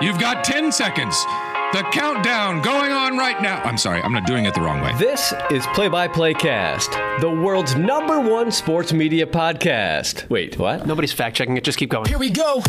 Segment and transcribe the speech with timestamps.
[0.00, 1.16] You've got 10 seconds.
[1.72, 3.60] The countdown going on right now.
[3.64, 4.94] I'm sorry, I'm not doing it the wrong way.
[4.96, 10.30] This is Play by Play Cast, the world's number one sports media podcast.
[10.30, 10.86] Wait, what?
[10.86, 11.64] Nobody's fact checking it.
[11.64, 12.06] Just keep going.
[12.06, 12.60] Here we go.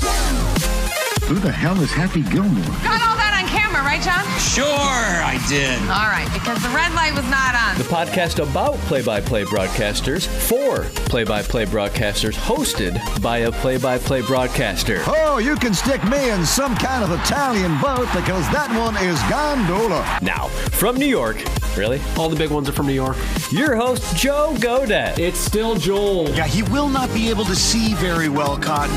[1.28, 2.66] Who the hell is Happy Gilmore?
[2.82, 4.24] Got all that on camera, right, John?
[4.40, 5.80] Sure, I did.
[5.90, 7.78] All right, because the red light was not on.
[7.78, 13.52] The podcast about play by play broadcasters for play by play broadcasters, hosted by a
[13.52, 15.02] play by play broadcaster.
[15.08, 19.20] Oh, you can stick me in some kind of Italian boat because that one is
[19.30, 20.20] gondola.
[20.22, 21.44] Now, from New York,
[21.76, 22.00] really?
[22.18, 23.18] All the big ones are from New York.
[23.52, 25.18] Your host, Joe Godett.
[25.18, 26.30] It's still Joel.
[26.30, 28.96] Yeah, he will not be able to see very well, Cotton.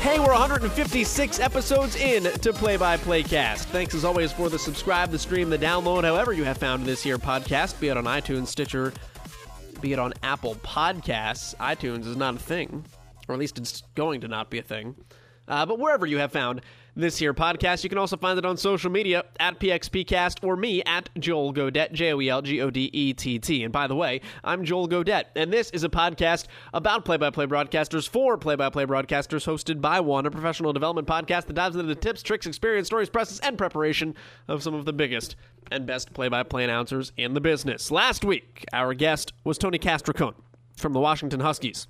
[0.00, 3.64] Hey, we're 156 episodes in to Play by Playcast.
[3.66, 7.02] Thanks as always for the subscribe, the stream, the download, however you have found this
[7.02, 8.92] here podcast, be it on iTunes, Stitcher,
[9.80, 11.54] be it on Apple Podcasts.
[11.56, 12.84] iTunes is not a thing,
[13.28, 14.94] or at least it's going to not be a thing.
[15.48, 16.60] Uh, but wherever you have found
[16.98, 20.82] this here podcast, you can also find it on social media at PXPcast or me
[20.82, 23.62] at Joel Godett, J O E L G O D E T T.
[23.62, 27.30] And by the way, I'm Joel Godett, and this is a podcast about play by
[27.30, 31.54] play broadcasters for play by play broadcasters, hosted by one, a professional development podcast that
[31.54, 34.14] dives into the tips, tricks, experience, stories, process, and preparation
[34.48, 35.36] of some of the biggest
[35.70, 37.90] and best play by play announcers in the business.
[37.92, 40.34] Last week, our guest was Tony Castricone
[40.76, 41.86] from the Washington Huskies.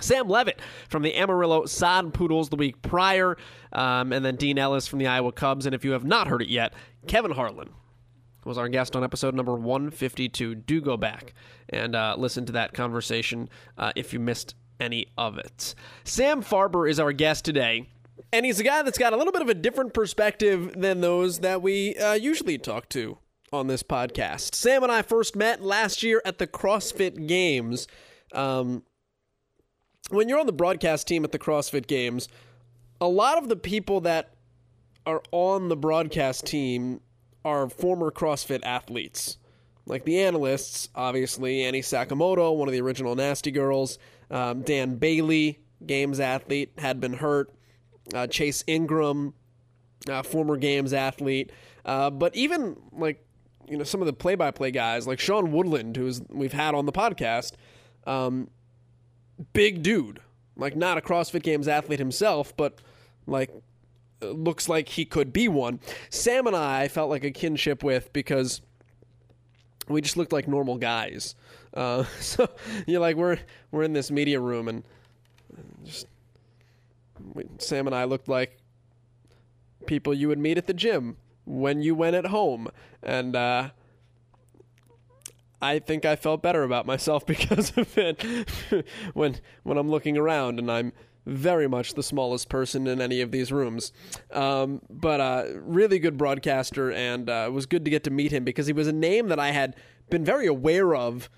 [0.00, 3.36] Sam Levitt from the Amarillo Sod Poodles the week prior,
[3.72, 5.66] um, and then Dean Ellis from the Iowa Cubs.
[5.66, 6.74] And if you have not heard it yet,
[7.06, 7.70] Kevin Harlan
[8.44, 10.54] was our guest on episode number 152.
[10.54, 11.34] Do go back
[11.68, 15.74] and uh, listen to that conversation uh, if you missed any of it.
[16.04, 17.88] Sam Farber is our guest today.
[18.32, 21.40] And he's a guy that's got a little bit of a different perspective than those
[21.40, 23.18] that we uh, usually talk to
[23.52, 24.54] on this podcast.
[24.54, 27.88] Sam and I first met last year at the CrossFit Games.
[28.32, 28.84] Um,
[30.10, 32.28] when you're on the broadcast team at the CrossFit Games,
[33.00, 34.34] a lot of the people that
[35.06, 37.00] are on the broadcast team
[37.44, 39.38] are former CrossFit athletes.
[39.86, 43.98] Like the analysts, obviously, Annie Sakamoto, one of the original Nasty Girls,
[44.30, 47.52] um, Dan Bailey, Games athlete, had been hurt,
[48.14, 49.34] uh, Chase Ingraham,
[50.08, 51.50] uh, former Games athlete,
[51.84, 53.24] uh, but even like
[53.68, 56.92] you know some of the play-by-play guys, like Sean Woodland, who's we've had on the
[56.92, 57.52] podcast.
[58.06, 58.48] Um,
[59.52, 60.20] big dude.
[60.56, 62.80] Like not a CrossFit Games athlete himself, but
[63.26, 63.50] like
[64.20, 65.80] looks like he could be one.
[66.10, 68.60] Sam and I felt like a kinship with because
[69.88, 71.34] we just looked like normal guys.
[71.74, 72.48] Uh, so
[72.86, 73.38] you're like we're
[73.70, 74.84] we're in this media room and
[75.84, 76.06] just
[77.34, 78.58] we, Sam and I looked like
[79.86, 82.68] people you would meet at the gym when you went at home
[83.02, 83.70] and uh,
[85.62, 88.24] I think I felt better about myself because of it
[89.14, 90.92] when when I'm looking around and I'm
[91.26, 93.92] very much the smallest person in any of these rooms.
[94.32, 98.32] Um, but uh, really good broadcaster, and uh, it was good to get to meet
[98.32, 99.76] him because he was a name that I had
[100.08, 101.28] been very aware of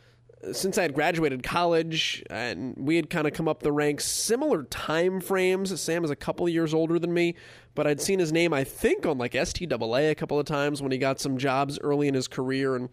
[0.50, 4.64] since I had graduated college, and we had kind of come up the ranks, similar
[4.64, 5.78] time frames.
[5.80, 7.36] Sam is a couple years older than me,
[7.74, 10.90] but I'd seen his name, I think, on like STAA a couple of times when
[10.90, 12.88] he got some jobs early in his career, and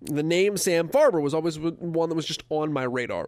[0.00, 3.26] the name Sam Farber was always one that was just on my radar.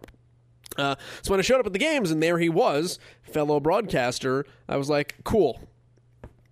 [0.77, 4.45] Uh, so when I showed up at the games and there he was, fellow broadcaster,
[4.67, 5.67] I was like, cool,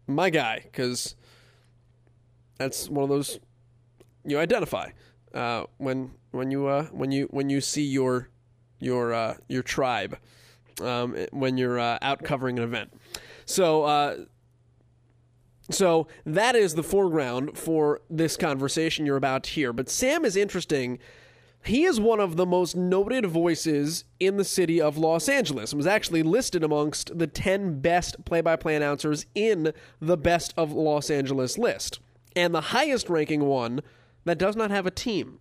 [0.07, 1.15] my guy, because
[2.57, 3.39] that's one of those
[4.25, 4.89] you identify
[5.33, 8.29] uh, when when you uh, when you when you see your
[8.79, 10.17] your uh, your tribe
[10.81, 12.93] um, when you're uh, out covering an event.
[13.45, 14.17] So uh,
[15.69, 19.73] so that is the foreground for this conversation you're about to hear.
[19.73, 20.99] But Sam is interesting.
[21.63, 25.77] He is one of the most noted voices in the city of Los Angeles and
[25.77, 30.71] was actually listed amongst the 10 best play by play announcers in the Best of
[30.71, 31.99] Los Angeles list.
[32.35, 33.81] And the highest ranking one
[34.23, 35.39] that does not have a team.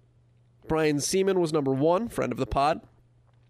[0.66, 2.81] Brian Sieman was number one, friend of the pod.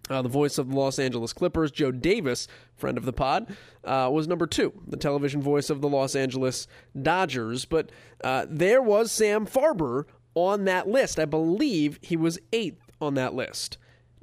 [0.08, 2.46] Uh, the voice of the Los Angeles Clippers, Joe Davis,
[2.76, 6.68] friend of the pod, uh, was number two, the television voice of the Los Angeles
[7.00, 7.64] Dodgers.
[7.64, 7.90] But
[8.22, 10.04] uh, there was Sam Farber
[10.34, 11.18] on that list.
[11.18, 13.78] I believe he was eighth on that list,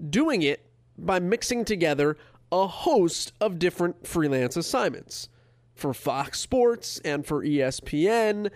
[0.10, 0.66] doing it
[0.98, 2.18] by mixing together
[2.52, 5.28] a host of different freelance assignments
[5.76, 8.52] for Fox Sports and for ESPN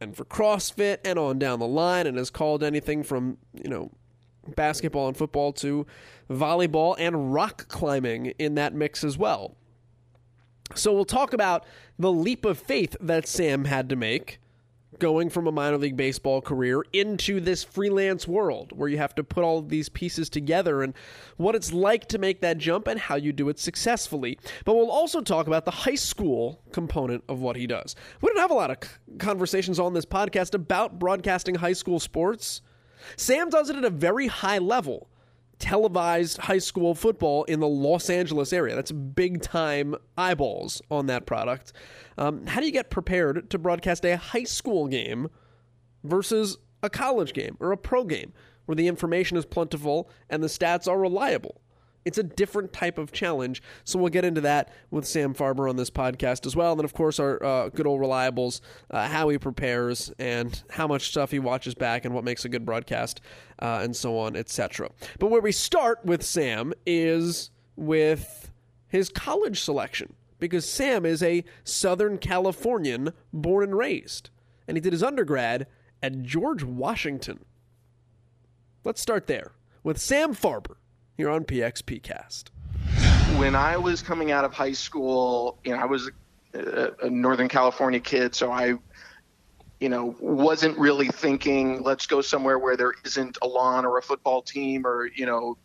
[0.00, 3.90] and for CrossFit and on down the line, and has called anything from, you know,
[4.54, 5.86] basketball and football to
[6.30, 9.56] volleyball and rock climbing in that mix as well.
[10.74, 11.64] So we'll talk about
[11.98, 14.38] the leap of faith that Sam had to make
[14.98, 19.24] going from a minor league baseball career into this freelance world where you have to
[19.24, 20.94] put all of these pieces together and
[21.36, 24.38] what it's like to make that jump and how you do it successfully.
[24.64, 27.94] But we'll also talk about the high school component of what he does.
[28.20, 32.62] We don't have a lot of conversations on this podcast about broadcasting high school sports.
[33.16, 35.08] Sam does it at a very high level
[35.58, 38.74] televised high school football in the Los Angeles area.
[38.74, 41.72] That's big time eyeballs on that product.
[42.16, 45.28] Um, how do you get prepared to broadcast a high school game
[46.04, 48.32] versus a college game or a pro game
[48.66, 51.60] where the information is plentiful and the stats are reliable?
[52.04, 53.62] It's a different type of challenge.
[53.84, 56.72] So we'll get into that with Sam Farber on this podcast as well.
[56.72, 58.60] And then, of course, our uh, good old reliables,
[58.90, 62.48] uh, how he prepares and how much stuff he watches back and what makes a
[62.48, 63.20] good broadcast
[63.60, 64.90] uh, and so on, etc.
[65.18, 68.50] But where we start with Sam is with
[68.88, 74.30] his college selection because Sam is a Southern Californian born and raised.
[74.66, 75.66] And he did his undergrad
[76.02, 77.44] at George Washington.
[78.84, 79.52] Let's start there
[79.82, 80.76] with Sam Farber
[81.18, 82.44] here on PXPcast.
[83.38, 86.10] When I was coming out of high school, you know, I was
[86.54, 88.74] a, a Northern California kid, so I,
[89.80, 94.02] you know, wasn't really thinking, let's go somewhere where there isn't a lawn or a
[94.02, 95.58] football team or, you know,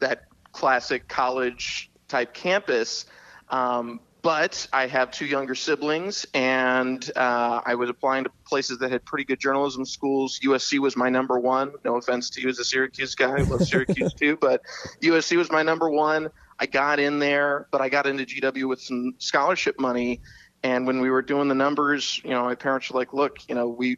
[0.00, 3.06] that classic college type campus.
[3.48, 8.90] Um, but I have two younger siblings, and uh, I was applying to places that
[8.90, 10.40] had pretty good journalism schools.
[10.44, 11.72] USC was my number one.
[11.84, 14.62] No offense to you as a Syracuse guy, I love Syracuse too, but
[15.02, 16.30] USC was my number one.
[16.58, 20.20] I got in there, but I got into GW with some scholarship money.
[20.62, 23.54] And when we were doing the numbers, you know, my parents were like, "Look, you
[23.54, 23.96] know, we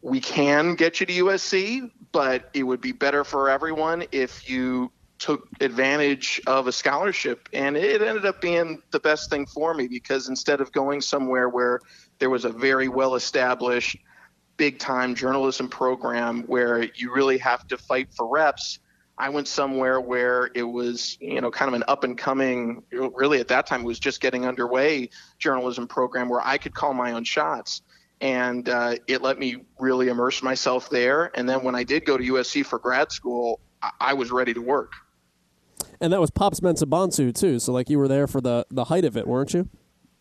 [0.00, 4.92] we can get you to USC, but it would be better for everyone if you
[5.18, 9.86] took advantage of a scholarship and it ended up being the best thing for me
[9.86, 11.80] because instead of going somewhere where
[12.18, 13.96] there was a very well established
[14.56, 18.80] big time journalism program where you really have to fight for reps
[19.16, 23.38] I went somewhere where it was, you know, kind of an up and coming, really
[23.38, 27.12] at that time it was just getting underway journalism program where I could call my
[27.12, 27.82] own shots.
[28.20, 31.30] And uh, it let me really immerse myself there.
[31.34, 34.54] And then when I did go to USC for grad school, I, I was ready
[34.54, 34.92] to work.
[36.04, 37.58] And that was Pops Mensah-Bonsu too.
[37.58, 39.70] So like you were there for the the height of it, weren't you?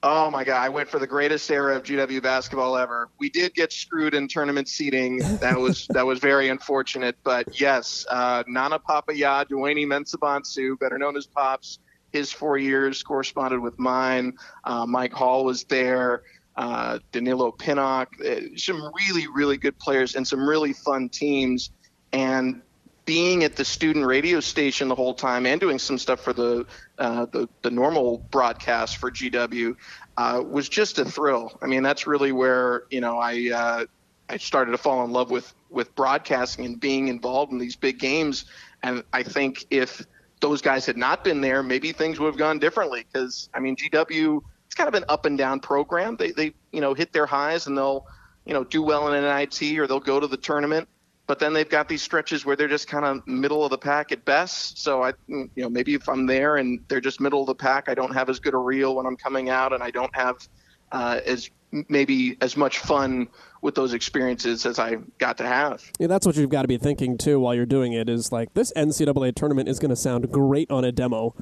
[0.01, 0.61] Oh my God!
[0.61, 3.09] I went for the greatest era of GW basketball ever.
[3.19, 5.17] We did get screwed in tournament seating.
[5.17, 7.17] That was that was very unfortunate.
[7.25, 11.79] But yes, uh, Nana Papaya, Dwene Mensah-Bonsu, better known as Pops,
[12.13, 14.37] his four years corresponded with mine.
[14.63, 16.23] Uh, Mike Hall was there.
[16.55, 21.71] Uh, Danilo Pinnock, uh, some really really good players and some really fun teams.
[22.13, 22.61] And
[23.05, 26.65] being at the student radio station the whole time and doing some stuff for the
[26.97, 29.75] uh, the, the normal broadcast for GW
[30.17, 31.57] uh, was just a thrill.
[31.61, 33.85] I mean, that's really where you know I uh,
[34.29, 37.99] I started to fall in love with with broadcasting and being involved in these big
[37.99, 38.45] games.
[38.83, 40.05] And I think if
[40.39, 43.05] those guys had not been there, maybe things would have gone differently.
[43.11, 46.15] Because I mean, GW it's kind of an up and down program.
[46.15, 48.07] They they you know hit their highs and they'll
[48.45, 50.87] you know do well in an NIT or they'll go to the tournament
[51.33, 54.11] but then they've got these stretches where they're just kind of middle of the pack
[54.11, 54.77] at best.
[54.77, 57.89] So I, you know, maybe if I'm there and they're just middle of the pack,
[57.89, 60.47] I don't have as good a reel when I'm coming out, and I don't have
[60.91, 61.49] uh, as
[61.89, 63.29] maybe as much fun
[63.63, 65.83] with those experiences as I got to have.
[65.97, 68.09] Yeah, that's what you've got to be thinking too while you're doing it.
[68.09, 71.33] Is like this NCAA tournament is going to sound great on a demo.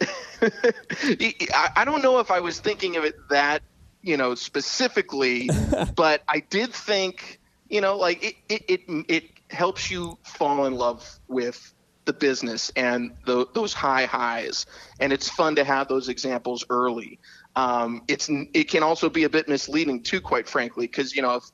[0.40, 3.60] I don't know if I was thinking of it that
[4.00, 5.50] you know specifically,
[5.96, 10.74] but I did think you know, like it, it, it, it helps you fall in
[10.74, 14.66] love with the business and the, those high highs.
[15.00, 17.18] And it's fun to have those examples early.
[17.56, 21.36] Um, it's it can also be a bit misleading too, quite frankly, because you know
[21.36, 21.44] if,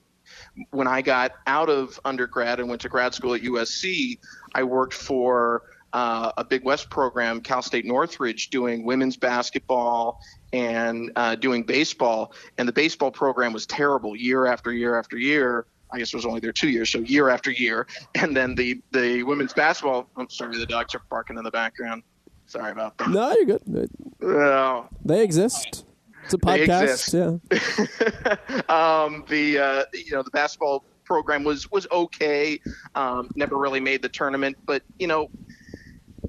[0.71, 4.19] when I got out of undergrad and went to grad school at USC,
[4.55, 10.21] I worked for uh, a Big West program, Cal State Northridge, doing women's basketball
[10.53, 12.33] and uh, doing baseball.
[12.59, 15.67] And the baseball program was terrible year after year after year.
[15.93, 17.87] I guess it was only there two years, so year after year.
[18.15, 20.09] And then the the women's basketball.
[20.17, 22.03] I'm sorry, the dogs are barking in the background.
[22.47, 23.11] Sorry about that.
[23.11, 23.91] No, you're good.
[24.23, 25.85] Uh, they exist.
[26.25, 27.15] It's a podcast.
[27.15, 28.61] Yeah.
[29.05, 32.61] um, the uh, you know the basketball program was was okay.
[32.95, 35.31] Um, never really made the tournament, but you know.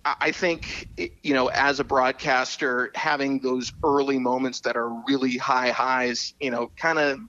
[0.04, 0.88] I think,
[1.22, 6.50] you know, as a broadcaster, having those early moments that are really high highs, you
[6.50, 7.20] know, kind of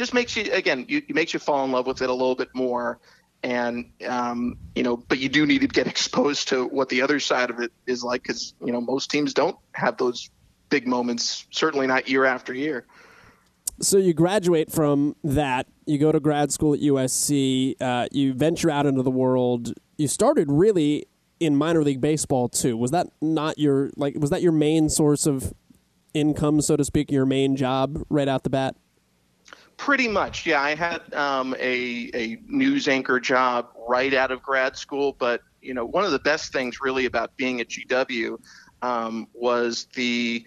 [0.00, 2.34] just makes you again you, it makes you fall in love with it a little
[2.34, 2.98] bit more
[3.42, 7.20] and um, you know but you do need to get exposed to what the other
[7.20, 10.30] side of it is like because you know most teams don't have those
[10.70, 12.86] big moments certainly not year after year
[13.82, 15.66] So you graduate from that.
[15.86, 17.76] You go to grad school at USC.
[17.80, 19.72] Uh, you venture out into the world.
[19.96, 21.06] You started really
[21.40, 22.76] in minor league baseball too.
[22.76, 24.14] Was that not your like?
[24.16, 25.52] Was that your main source of
[26.12, 27.10] income, so to speak?
[27.10, 28.76] Your main job right out the bat?
[29.80, 30.60] Pretty much, yeah.
[30.60, 35.72] I had um, a a news anchor job right out of grad school, but you
[35.72, 38.36] know, one of the best things really about being at GW
[38.82, 40.46] um, was the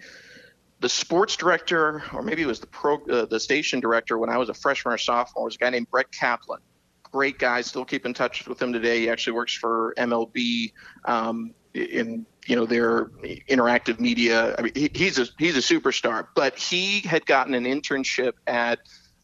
[0.78, 4.38] the sports director, or maybe it was the pro uh, the station director when I
[4.38, 6.60] was a freshman or sophomore, was a guy named Brett Kaplan.
[7.02, 9.00] Great guy, still keep in touch with him today.
[9.00, 10.72] He actually works for MLB
[11.06, 13.06] um, in you know their
[13.50, 14.54] interactive media.
[14.56, 16.28] I mean, he, he's a he's a superstar.
[16.36, 18.78] But he had gotten an internship at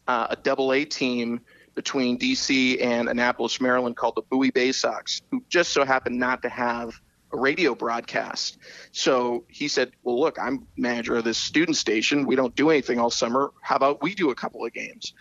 [0.07, 1.41] uh, a Double A team
[1.75, 6.49] between DC and Annapolis, Maryland, called the Bowie Baysox, who just so happened not to
[6.49, 6.99] have
[7.31, 8.57] a radio broadcast.
[8.91, 12.25] So he said, Well, look, I'm manager of this student station.
[12.25, 13.51] We don't do anything all summer.
[13.61, 15.13] How about we do a couple of games?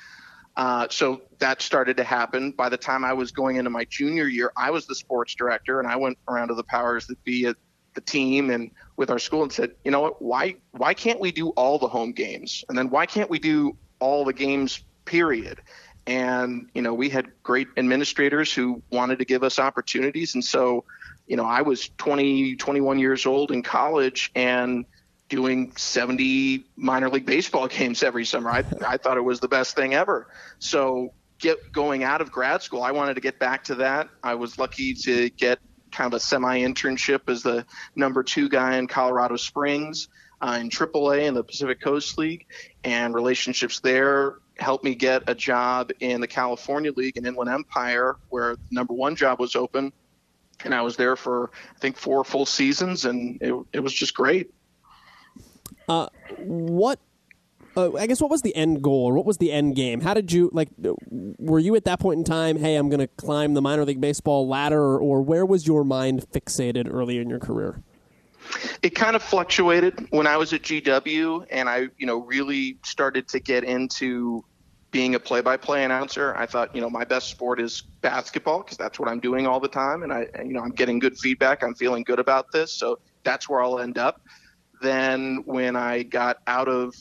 [0.56, 2.50] Uh, so that started to happen.
[2.50, 5.78] By the time I was going into my junior year, I was the sports director,
[5.78, 7.56] and I went around to the powers that be at
[7.94, 11.32] the team and with our school and said, you know what, why why can't we
[11.32, 15.60] do all the home games, and then why can't we do all the games period?
[16.06, 20.84] And you know, we had great administrators who wanted to give us opportunities, and so
[21.30, 24.84] you know, I was 20, 21 years old in college and
[25.28, 28.50] doing 70 minor league baseball games every summer.
[28.50, 30.26] I, I thought it was the best thing ever.
[30.58, 34.08] So get going out of grad school, I wanted to get back to that.
[34.24, 35.60] I was lucky to get
[35.92, 37.64] kind of a semi internship as the
[37.94, 40.08] number two guy in Colorado Springs
[40.40, 42.46] uh, in AAA in the Pacific Coast League,
[42.84, 48.16] and relationships there helped me get a job in the California League in Inland Empire,
[48.28, 49.92] where the number one job was open
[50.64, 54.14] and I was there for I think four full seasons, and it, it was just
[54.14, 54.52] great.
[55.88, 56.98] Uh, what?
[57.76, 60.00] Uh, I guess what was the end goal or what was the end game?
[60.00, 60.68] How did you like?
[60.78, 62.56] Were you at that point in time?
[62.56, 65.84] Hey, I'm going to climb the minor league baseball ladder, or, or where was your
[65.84, 67.82] mind fixated early in your career?
[68.82, 73.28] It kind of fluctuated when I was at GW, and I, you know, really started
[73.28, 74.44] to get into
[74.90, 78.98] being a play-by-play announcer, I thought, you know, my best sport is basketball because that's
[78.98, 81.62] what I'm doing all the time, and I, you know, I'm getting good feedback.
[81.62, 84.20] I'm feeling good about this, so that's where I'll end up.
[84.82, 86.94] Then when I got out of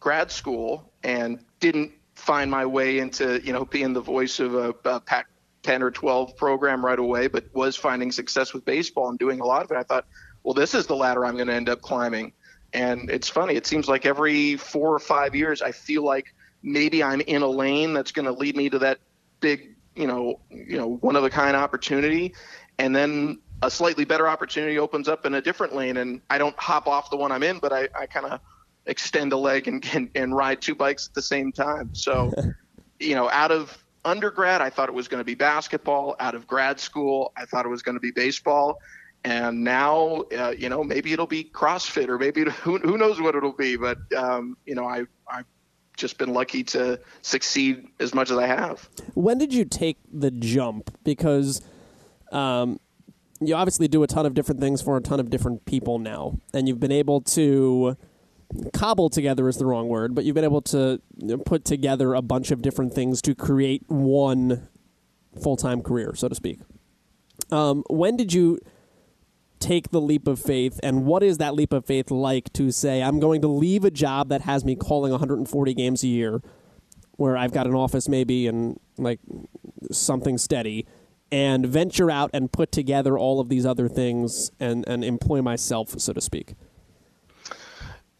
[0.00, 4.74] grad school and didn't find my way into, you know, being the voice of a,
[4.84, 5.26] a Pac
[5.62, 9.44] 10 or 12 program right away, but was finding success with baseball and doing a
[9.44, 10.06] lot of it, I thought,
[10.42, 12.32] well, this is the ladder I'm going to end up climbing.
[12.72, 13.54] And it's funny.
[13.54, 17.48] It seems like every four or five years, I feel like maybe I'm in a
[17.48, 18.98] lane that's going to lead me to that
[19.40, 22.34] big, you know, you know, one of a kind opportunity,
[22.78, 26.58] and then a slightly better opportunity opens up in a different lane, and I don't
[26.58, 28.40] hop off the one I'm in, but I, I kind of
[28.86, 31.90] extend a leg and, and and ride two bikes at the same time.
[31.92, 32.32] So,
[33.00, 36.16] you know, out of undergrad, I thought it was going to be basketball.
[36.20, 38.78] Out of grad school, I thought it was going to be baseball.
[39.24, 43.34] And now, uh, you know, maybe it'll be CrossFit or maybe who, who knows what
[43.34, 43.76] it'll be.
[43.76, 45.42] But, um, you know, I, I
[45.96, 48.88] just been lucky to succeed as much as I have.
[49.14, 50.96] When did you take the jump?
[51.04, 51.60] Because
[52.32, 52.80] um,
[53.40, 56.38] you obviously do a ton of different things for a ton of different people now,
[56.52, 57.96] and you've been able to
[58.72, 61.00] cobble together is the wrong word, but you've been able to
[61.44, 64.68] put together a bunch of different things to create one
[65.42, 66.60] full time career, so to speak.
[67.50, 68.58] Um, when did you
[69.60, 73.02] take the leap of faith and what is that leap of faith like to say
[73.02, 76.42] i'm going to leave a job that has me calling 140 games a year
[77.16, 79.20] where i've got an office maybe and like
[79.92, 80.86] something steady
[81.30, 85.90] and venture out and put together all of these other things and, and employ myself
[86.00, 86.54] so to speak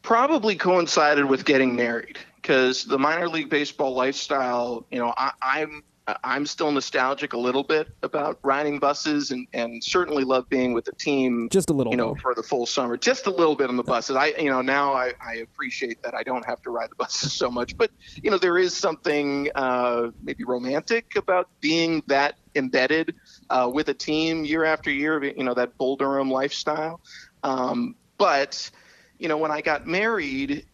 [0.02, 5.82] probably coincided with getting married because the minor league baseball lifestyle you know I, i'm
[6.24, 10.84] I'm still nostalgic a little bit about riding buses and, and certainly love being with
[10.84, 11.48] the team.
[11.50, 12.96] Just a little, you know, for the full summer.
[12.96, 14.16] Just a little bit on the buses.
[14.16, 17.32] I, you know, now I, I appreciate that I don't have to ride the buses
[17.40, 17.76] so much.
[17.76, 17.90] But
[18.22, 23.14] you know, there is something uh, maybe romantic about being that embedded
[23.50, 25.22] uh, with a team year after year.
[25.22, 27.00] You know, that Bull Durham lifestyle.
[27.42, 28.70] Um, but
[29.18, 30.66] you know, when I got married,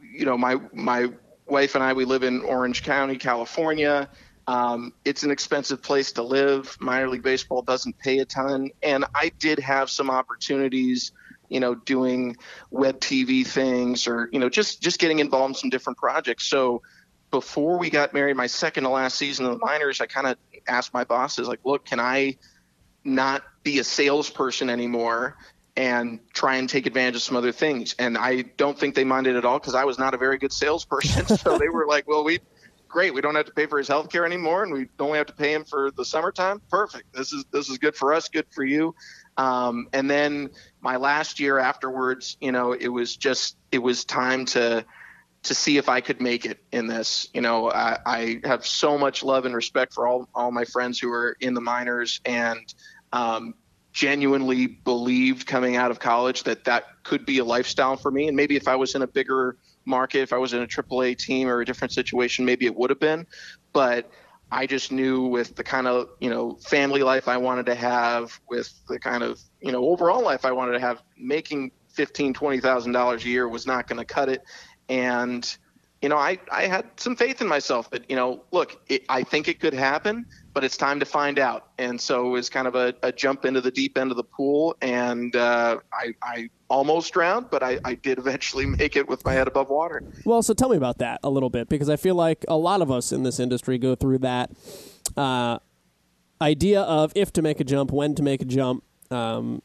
[0.00, 1.10] you know, my my
[1.46, 4.08] wife and I we live in Orange County, California.
[4.48, 6.76] Um, it's an expensive place to live.
[6.80, 11.12] Minor league baseball doesn't pay a ton, and I did have some opportunities,
[11.48, 12.36] you know, doing
[12.70, 16.44] web TV things or you know just just getting involved in some different projects.
[16.48, 16.82] So
[17.30, 20.36] before we got married, my second to last season of the minors, I kind of
[20.68, 22.36] asked my bosses like, look, can I
[23.04, 25.36] not be a salesperson anymore
[25.76, 27.94] and try and take advantage of some other things.
[27.98, 30.52] And I don't think they minded at all because I was not a very good
[30.52, 31.26] salesperson.
[31.38, 32.40] so they were like, well, we
[32.88, 33.14] great.
[33.14, 35.32] We don't have to pay for his health care anymore, and we only have to
[35.32, 36.60] pay him for the summertime.
[36.70, 37.12] Perfect.
[37.12, 38.94] This is this is good for us, good for you.
[39.36, 40.50] Um, and then
[40.80, 44.84] my last year afterwards, you know, it was just it was time to
[45.42, 47.28] to see if I could make it in this.
[47.32, 50.98] You know, I, I have so much love and respect for all all my friends
[50.98, 52.74] who are in the minors and
[53.12, 53.54] um,
[53.92, 58.28] genuinely believed coming out of college that that could be a lifestyle for me.
[58.28, 61.16] And maybe if I was in a bigger market, if I was in a AAA
[61.16, 63.26] team or a different situation, maybe it would have been.
[63.72, 64.10] But
[64.50, 68.38] I just knew with the kind of you know family life I wanted to have,
[68.48, 72.60] with the kind of you know overall life I wanted to have, making fifteen twenty
[72.60, 74.42] thousand dollars a year was not going to cut it,
[74.88, 75.56] and
[76.00, 79.24] you know I I had some faith in myself that you know look it, I
[79.24, 82.68] think it could happen, but it's time to find out, and so it was kind
[82.68, 86.50] of a, a jump into the deep end of the pool, and uh, I I
[86.68, 90.02] almost drowned, but I, I did eventually make it with my head above water.
[90.24, 92.82] Well, so tell me about that a little bit because I feel like a lot
[92.82, 94.50] of us in this industry go through that
[95.16, 95.58] uh,
[96.40, 98.84] idea of if to make a jump, when to make a jump.
[99.10, 99.62] Um,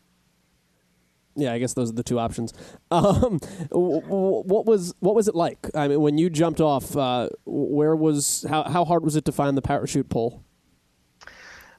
[1.35, 2.53] yeah, I guess those are the two options.
[2.91, 3.39] Um,
[3.69, 5.69] what was what was it like?
[5.73, 9.31] I mean, when you jumped off, uh, where was how how hard was it to
[9.31, 10.43] find the parachute pole?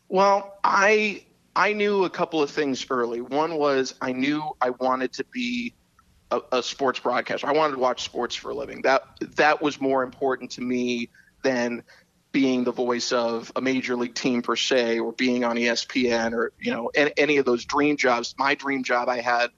[0.08, 3.20] Well, I I knew a couple of things early.
[3.20, 5.74] One was I knew I wanted to be
[6.30, 7.46] a, a, sports broadcaster.
[7.46, 8.82] I wanted to watch sports for a living.
[8.82, 9.02] That
[9.36, 11.10] that was more important to me
[11.42, 11.82] than
[12.32, 16.52] being the voice of a major league team per se, or being on ESPN, or
[16.58, 18.34] you know any, any of those dream jobs.
[18.38, 19.50] My dream job I had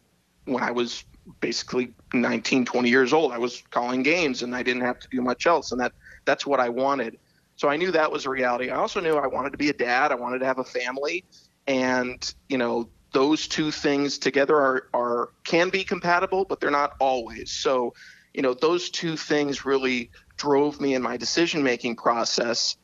[0.46, 1.04] when I was
[1.40, 3.32] basically 19, 20 years old.
[3.32, 5.92] I was calling games, and I didn't have to do much else, and that
[6.24, 7.18] that's what I wanted.
[7.54, 8.70] So I knew that was a reality.
[8.70, 10.10] I also knew I wanted to be a dad.
[10.10, 11.24] I wanted to have a family
[11.66, 16.94] and you know those two things together are, are can be compatible but they're not
[16.98, 17.50] always.
[17.52, 17.94] So
[18.32, 22.76] you know those two things really drove me in my decision making process.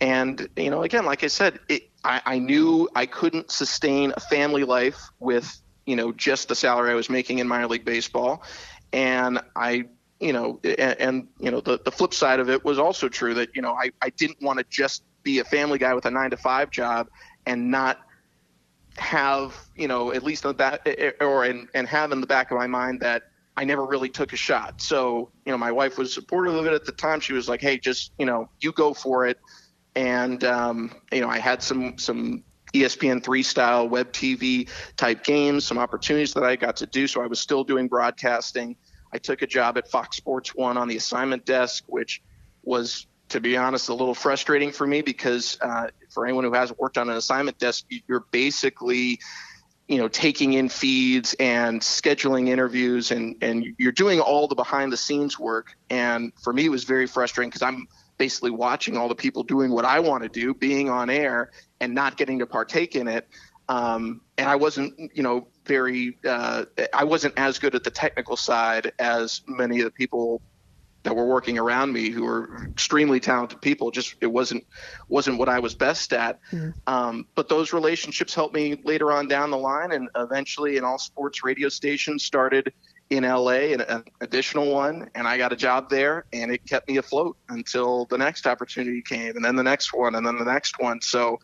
[0.00, 4.20] And you know again like i said it, I, I knew i couldn't sustain a
[4.20, 8.42] family life with you know just the salary i was making in minor league baseball.
[8.92, 9.86] And i
[10.20, 13.34] you know and, and you know the, the flip side of it was also true
[13.34, 16.10] that you know i, I didn't want to just be a family guy with a
[16.10, 17.08] nine to five job
[17.46, 18.05] and not
[18.98, 22.50] have you know at least that eh, eh, or and, and have in the back
[22.50, 23.24] of my mind that
[23.56, 24.80] I never really took a shot.
[24.80, 27.20] So you know my wife was supportive of it at the time.
[27.20, 29.38] She was like, hey, just you know you go for it.
[29.94, 35.64] And um, you know I had some some ESPN three style web TV type games,
[35.64, 37.06] some opportunities that I got to do.
[37.06, 38.76] So I was still doing broadcasting.
[39.12, 42.22] I took a job at Fox Sports One on the assignment desk, which
[42.62, 46.78] was to be honest, a little frustrating for me because uh, for anyone who hasn't
[46.80, 49.20] worked on an assignment desk, you're basically
[49.86, 54.90] you know taking in feeds and scheduling interviews and and you're doing all the behind
[54.90, 55.76] the scenes work.
[55.90, 59.70] And for me it was very frustrating because i'm basically watching all the people doing
[59.70, 61.50] what i want to do being on air
[61.80, 63.28] and not getting to partake in it.
[63.68, 68.36] Um, and i wasn't you know very uh, i wasn't as good at the technical
[68.36, 70.40] side as many of the people
[71.06, 73.92] that were working around me who were extremely talented people.
[73.92, 74.66] Just it wasn't
[75.08, 76.40] wasn't what I was best at.
[76.50, 76.70] Mm-hmm.
[76.88, 80.98] Um, but those relationships helped me later on down the line, and eventually, an all
[80.98, 82.72] sports radio station started
[83.10, 86.88] in LA, and an additional one, and I got a job there, and it kept
[86.88, 90.44] me afloat until the next opportunity came, and then the next one, and then the
[90.44, 91.00] next one.
[91.00, 91.38] So,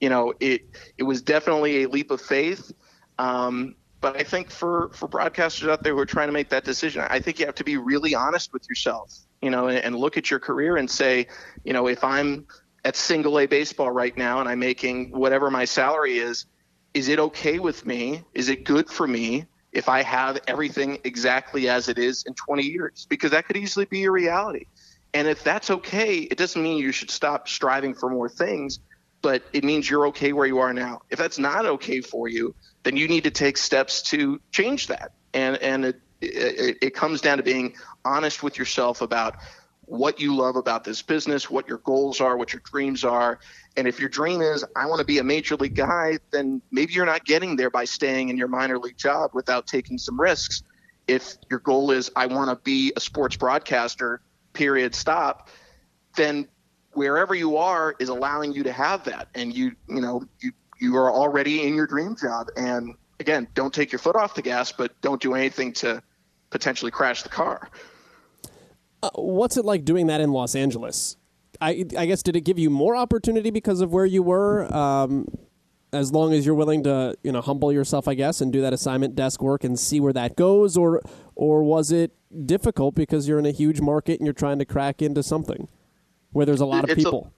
[0.00, 0.62] you know, it
[0.96, 2.70] it was definitely a leap of faith.
[3.18, 6.64] Um, but I think for for broadcasters out there who are trying to make that
[6.64, 9.96] decision, I think you have to be really honest with yourself, you know, and, and
[9.96, 11.26] look at your career and say,
[11.64, 12.46] you know, if I'm
[12.84, 16.46] at single A baseball right now and I'm making whatever my salary is,
[16.94, 18.22] is it okay with me?
[18.34, 22.62] Is it good for me if I have everything exactly as it is in 20
[22.62, 23.06] years?
[23.08, 24.66] Because that could easily be your reality.
[25.14, 28.78] And if that's okay, it doesn't mean you should stop striving for more things,
[29.22, 31.00] but it means you're okay where you are now.
[31.10, 32.54] If that's not okay for you,
[32.88, 35.12] then you need to take steps to change that.
[35.34, 39.36] And and it, it, it comes down to being honest with yourself about
[39.82, 43.40] what you love about this business, what your goals are, what your dreams are.
[43.76, 46.94] And if your dream is, I want to be a major league guy, then maybe
[46.94, 50.62] you're not getting there by staying in your minor league job without taking some risks.
[51.06, 54.22] If your goal is, I want to be a sports broadcaster,
[54.54, 55.50] period, stop,
[56.16, 56.48] then
[56.92, 59.28] wherever you are is allowing you to have that.
[59.34, 62.48] And you, you know, you you are already in your dream job.
[62.56, 66.02] And again, don't take your foot off the gas, but don't do anything to
[66.50, 67.68] potentially crash the car.
[69.02, 71.16] Uh, what's it like doing that in Los Angeles?
[71.60, 74.72] I, I guess did it give you more opportunity because of where you were?
[74.74, 75.26] Um,
[75.92, 78.72] as long as you're willing to you know humble yourself, I guess, and do that
[78.72, 81.02] assignment desk work and see where that goes, or
[81.34, 82.12] or was it
[82.44, 85.66] difficult because you're in a huge market and you're trying to crack into something
[86.32, 87.32] where there's a lot of It's a- people?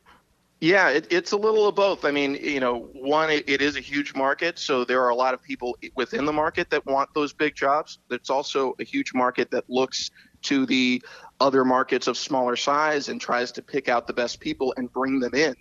[0.60, 2.04] Yeah, it, it's a little of both.
[2.04, 5.14] I mean, you know, one, it, it is a huge market, so there are a
[5.14, 7.98] lot of people within the market that want those big jobs.
[8.10, 10.10] It's also a huge market that looks
[10.42, 11.02] to the
[11.40, 15.18] other markets of smaller size and tries to pick out the best people and bring
[15.18, 15.54] them in.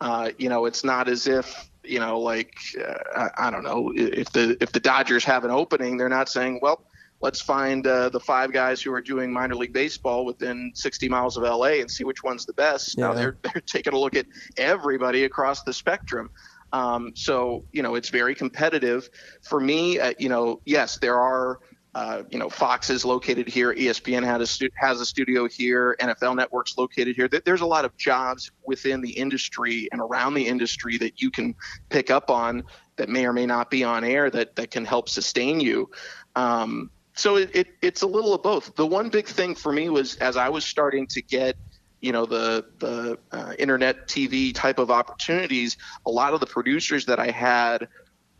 [0.00, 3.92] Uh, you know, it's not as if you know, like uh, I, I don't know,
[3.94, 6.84] if the if the Dodgers have an opening, they're not saying, well,
[7.20, 11.36] let's find uh, the five guys who are doing minor league baseball within 60 miles
[11.36, 12.96] of LA and see which one's the best.
[12.98, 16.30] Now they're they're taking a look at everybody across the spectrum.
[16.72, 19.08] Um, so you know it's very competitive.
[19.42, 21.60] For me, uh, you know, yes, there are.
[21.92, 23.74] Uh, you know, Fox is located here.
[23.74, 25.96] ESPN a stu- has a studio here.
[25.98, 27.26] NFL Network's located here.
[27.26, 31.52] There's a lot of jobs within the industry and around the industry that you can
[31.88, 32.62] pick up on
[32.94, 35.90] that may or may not be on air that that can help sustain you.
[36.36, 38.74] Um, so it, it, it's a little of both.
[38.76, 41.56] The one big thing for me was as I was starting to get,
[42.00, 45.76] you know, the the uh, internet TV type of opportunities.
[46.06, 47.88] A lot of the producers that I had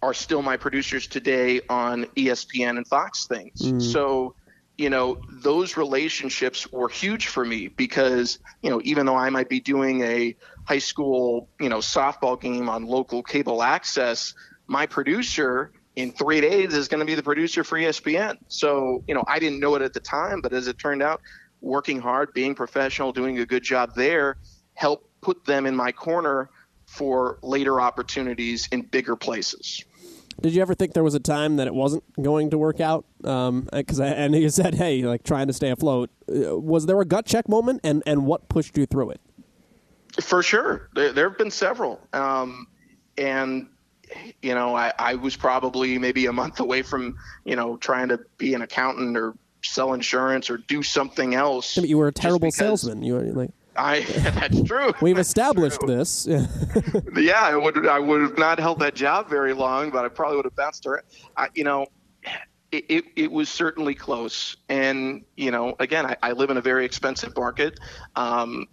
[0.03, 3.61] are still my producers today on ESPN and Fox things.
[3.93, 4.35] So,
[4.79, 9.51] you know, those relationships were huge for me because, you know, even though I might
[9.51, 14.33] be doing a high school, you know, softball game on local cable access,
[14.66, 18.37] my producer in three days is going to be the producer for ESPN.
[18.48, 21.20] So, you know, I didn't know it at the time, but as it turned out,
[21.61, 24.37] working hard, being professional, doing a good job there
[24.74, 26.48] helped put them in my corner
[26.87, 29.85] for later opportunities in bigger places.
[30.40, 33.05] Did you ever think there was a time that it wasn't going to work out?
[33.20, 37.05] Because I and you said, "Hey, like trying to stay afloat." Uh, Was there a
[37.05, 39.20] gut check moment, and and what pushed you through it?
[40.20, 42.66] For sure, there, there have been several, um,
[43.18, 43.68] and
[44.42, 48.20] you know, I, I was probably maybe a month away from you know trying to
[48.38, 51.77] be an accountant or sell insurance or do something else.
[51.77, 53.03] I mean, you were a terrible salesman.
[53.03, 54.92] You were like, I that's true.
[55.01, 55.96] we've That's established true.
[55.96, 56.27] this.
[57.16, 60.37] yeah, I would I would have not held that job very long, but I probably
[60.37, 61.03] would have bounced her.
[61.37, 61.87] I, you know,
[62.73, 64.57] it, it, it was certainly close.
[64.68, 67.81] And, you know, again, I, I live in a very expensive market.
[68.16, 68.66] Um,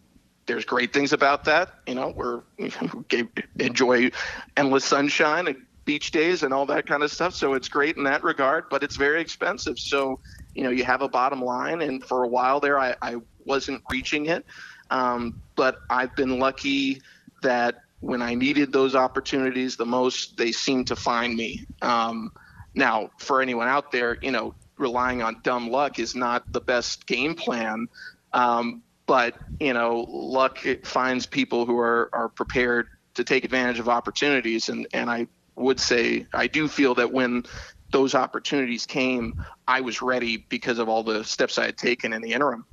[0.47, 1.69] there's great things about that.
[1.85, 3.27] You know, we're we
[3.59, 4.11] enjoy
[4.55, 7.33] endless sunshine and beach days and all that kind of stuff.
[7.33, 9.79] So it's great in that regard, but it's very expensive.
[9.79, 10.19] So,
[10.53, 11.81] you know, you have a bottom line.
[11.81, 14.45] And for a while there, I, I wasn't reaching it.
[14.89, 17.01] Um, but I've been lucky
[17.41, 21.65] that when I needed those opportunities the most, they seemed to find me.
[21.81, 22.31] Um,
[22.75, 27.07] now, for anyone out there, you know, relying on dumb luck is not the best
[27.07, 27.87] game plan.
[28.33, 33.89] Um, but you know, luck finds people who are are prepared to take advantage of
[33.89, 37.43] opportunities, and and I would say I do feel that when
[37.91, 42.21] those opportunities came, I was ready because of all the steps I had taken in
[42.21, 42.65] the interim.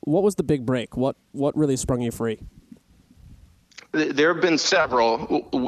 [0.00, 0.96] what was the big break?
[0.96, 2.38] What what really sprung you free?
[3.92, 5.18] There have been several.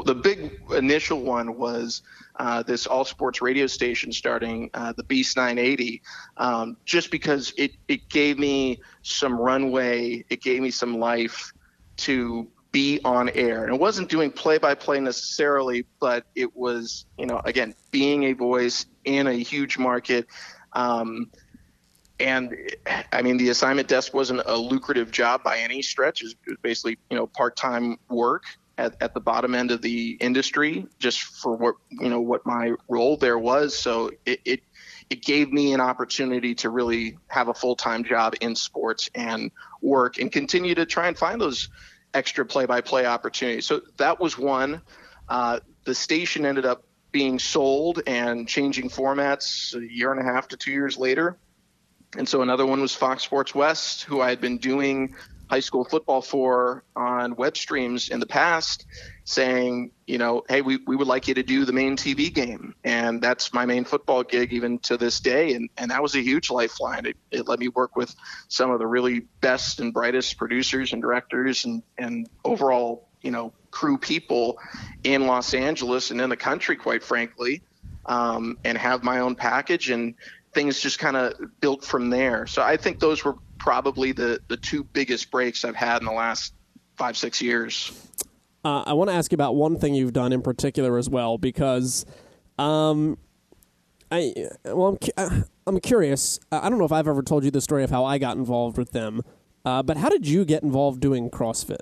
[0.05, 2.03] The big initial one was
[2.39, 6.01] uh, this all sports radio station starting uh, the Beast 980,
[6.37, 11.51] um, just because it, it gave me some runway, it gave me some life
[11.97, 13.65] to be on air.
[13.65, 18.25] And it wasn't doing play by play necessarily, but it was, you know, again, being
[18.25, 20.27] a voice in a huge market.
[20.73, 21.31] Um,
[22.21, 22.55] and
[23.11, 26.21] I mean, the assignment desk wasn't a lucrative job by any stretch.
[26.21, 28.43] It was, basically, you know, part-time work
[28.77, 32.73] at, at the bottom end of the industry, just for what you know what my
[32.87, 33.77] role there was.
[33.77, 34.61] So it it,
[35.09, 40.17] it gave me an opportunity to really have a full-time job in sports and work
[40.19, 41.69] and continue to try and find those
[42.13, 43.65] extra play-by-play opportunities.
[43.65, 44.81] So that was one.
[45.27, 50.47] Uh, the station ended up being sold and changing formats a year and a half
[50.49, 51.37] to two years later.
[52.17, 55.15] And so another one was Fox Sports West, who I had been doing
[55.51, 58.85] high school football for on web streams in the past,
[59.25, 62.73] saying, you know, hey, we, we would like you to do the main TV game.
[62.85, 65.53] And that's my main football gig even to this day.
[65.53, 67.05] And, and that was a huge lifeline.
[67.05, 68.15] It, it let me work with
[68.47, 73.51] some of the really best and brightest producers and directors and, and overall, you know,
[73.71, 74.57] crew people
[75.03, 77.61] in Los Angeles and in the country, quite frankly,
[78.05, 79.89] um, and have my own package.
[79.89, 80.15] And
[80.53, 82.45] things just kind of built from there.
[82.47, 86.11] So I think those were probably the the two biggest breaks I've had in the
[86.13, 86.53] last
[86.97, 87.91] five six years.
[88.63, 91.39] Uh, I want to ask you about one thing you've done in particular as well,
[91.39, 92.05] because,
[92.59, 93.17] um,
[94.11, 94.33] I
[94.65, 96.39] well, I'm cu- uh, I'm curious.
[96.51, 98.77] I don't know if I've ever told you the story of how I got involved
[98.77, 99.21] with them,
[99.65, 101.81] uh, but how did you get involved doing CrossFit?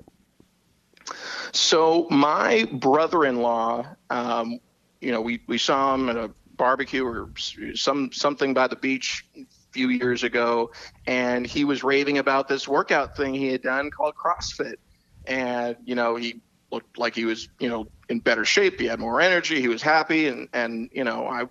[1.52, 4.60] So my brother-in-law, um,
[5.00, 6.30] you know, we, we saw him at a
[6.60, 7.30] barbecue or
[7.74, 10.70] some something by the beach a few years ago,
[11.06, 14.74] and he was raving about this workout thing he had done called CrossFit.
[15.24, 18.78] And you know, he looked like he was, you know, in better shape.
[18.78, 19.58] He had more energy.
[19.58, 21.46] He was happy, and and you know, I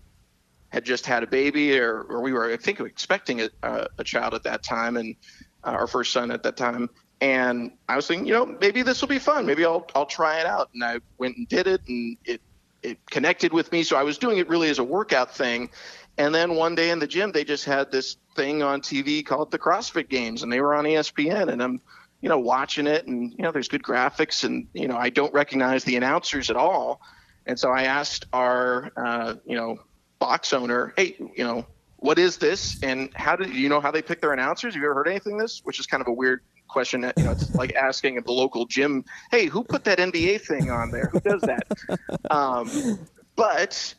[0.70, 4.04] had just had a baby, or, or we were, I think, expecting a, uh, a
[4.04, 5.16] child at that time, and
[5.64, 6.88] uh, our first son at that time.
[7.20, 9.48] And I was thinking, you know, maybe this will be fun.
[9.48, 10.70] Maybe I'll I'll try it out.
[10.76, 12.42] And I went and did it, and it
[12.84, 13.84] it connected with me.
[13.84, 15.70] So I was doing it really as a workout thing.
[16.18, 19.52] And then one day in the gym, they just had this thing on TV called
[19.52, 21.50] the CrossFit Games, and they were on ESPN.
[21.50, 21.82] And I'm,
[22.22, 25.34] you know, watching it, and you know, there's good graphics, and you know, I don't
[25.34, 27.02] recognize the announcers at all.
[27.46, 29.80] And so I asked our, uh, you know,
[30.20, 31.66] box owner, hey, you know,
[31.98, 34.74] what is this, and how did you know how they pick their announcers?
[34.74, 35.62] Have you ever heard anything this?
[35.64, 37.12] Which is kind of a weird question.
[37.18, 40.70] You know, it's like asking at the local gym, "Hey, who put that NBA thing
[40.70, 41.10] on there?
[41.12, 42.00] Who does that?"
[42.32, 43.06] um,
[43.36, 43.94] but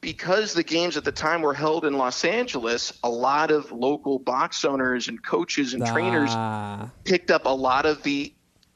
[0.00, 4.18] because the games at the time were held in Los Angeles, a lot of local
[4.18, 6.90] box owners and coaches and trainers Ah.
[7.04, 8.34] picked up a lot of the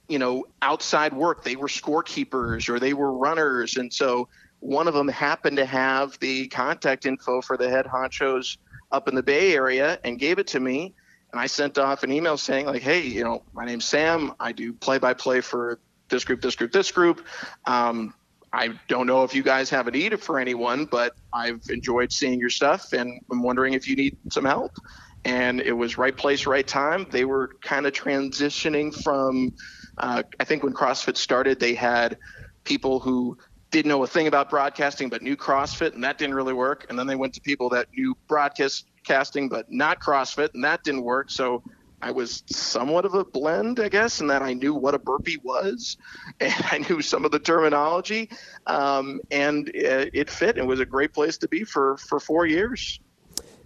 [0.08, 4.28] you know outside work they were scorekeepers or they were runners and so
[4.60, 8.58] one of them happened to have the contact info for the head honchos
[8.92, 10.92] up in the bay area and gave it to me
[11.34, 14.52] and i sent off an email saying like hey you know my name's sam i
[14.52, 17.26] do play by play for this group this group this group
[17.66, 18.14] um,
[18.52, 22.38] I don't know if you guys have a need for anyone, but I've enjoyed seeing
[22.38, 24.76] your stuff and I'm wondering if you need some help.
[25.24, 27.04] And it was right place, right time.
[27.10, 29.52] They were kind of transitioning from,
[29.98, 32.16] uh, I think when CrossFit started, they had
[32.62, 33.36] people who
[33.74, 36.86] didn't know a thing about broadcasting but knew CrossFit, and that didn't really work.
[36.88, 41.02] And then they went to people that knew broadcasting but not CrossFit, and that didn't
[41.02, 41.28] work.
[41.28, 41.60] So
[42.00, 45.40] I was somewhat of a blend, I guess, in that I knew what a burpee
[45.42, 45.96] was,
[46.40, 48.30] and I knew some of the terminology,
[48.68, 50.56] um, and it, it fit.
[50.56, 53.00] It was a great place to be for for four years.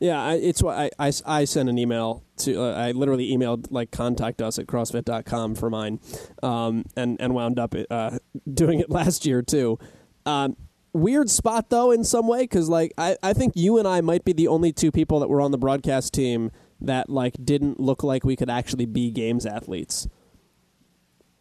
[0.01, 2.63] Yeah, I, it's why I, I, I sent an email to.
[2.63, 6.01] Uh, I literally emailed like contact us at CrossFit.com for mine,
[6.43, 8.19] um, and and wound up uh,
[8.55, 9.79] doing it last year too.
[10.29, 10.57] Um,
[10.93, 14.25] weird spot though in some way because like I, I think you and I might
[14.25, 18.03] be the only two people that were on the broadcast team that like didn't look
[18.03, 20.07] like we could actually be games athletes.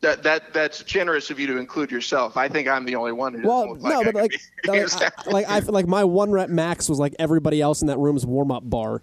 [0.02, 2.38] That that that's generous of you to include yourself.
[2.38, 5.02] I think I'm the only one who doesn't Well, look no, like but like, like,
[5.02, 8.26] I, like I like my one rep max was like everybody else in that room's
[8.26, 9.02] warm up bar.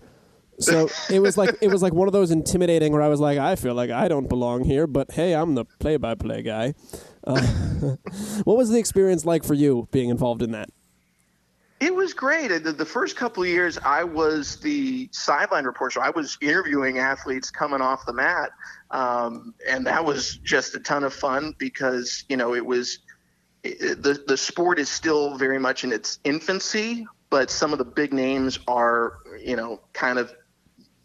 [0.61, 3.39] So it was like it was like one of those intimidating where I was like,
[3.39, 6.75] I feel like I don't belong here, but hey, I'm the play by play guy.
[7.27, 7.41] Uh,
[8.45, 10.71] what was the experience like for you being involved in that?
[11.81, 12.49] It was great.
[12.49, 15.91] The, the first couple of years, I was the sideline reporter.
[15.93, 18.51] So I was interviewing athletes coming off the mat,
[18.91, 23.01] um, and that was just a ton of fun because you know it was
[23.65, 27.85] it, the the sport is still very much in its infancy, but some of the
[27.85, 30.33] big names are you know kind of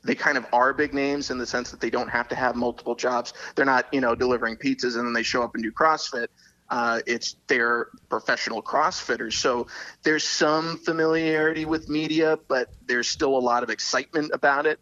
[0.03, 2.55] they kind of are big names in the sense that they don't have to have
[2.55, 3.33] multiple jobs.
[3.55, 6.27] They're not, you know, delivering pizzas and then they show up and do CrossFit.
[6.69, 9.33] Uh, it's they're professional CrossFitters.
[9.33, 9.67] So
[10.03, 14.79] there's some familiarity with media, but there's still a lot of excitement about it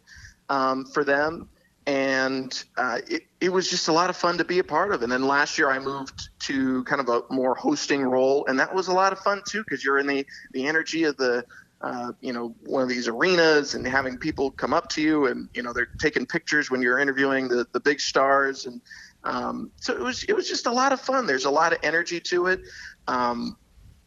[0.48, 1.48] um, for them.
[1.86, 5.02] And uh, it, it was just a lot of fun to be a part of.
[5.02, 8.74] And then last year I moved to kind of a more hosting role, and that
[8.74, 11.46] was a lot of fun too because you're in the the energy of the
[11.80, 15.48] uh, you know, one of these arenas and having people come up to you and,
[15.54, 18.66] you know, they're taking pictures when you're interviewing the, the big stars.
[18.66, 18.80] And
[19.24, 21.26] um, so it was, it was just a lot of fun.
[21.26, 22.60] There's a lot of energy to it.
[23.06, 23.56] Um,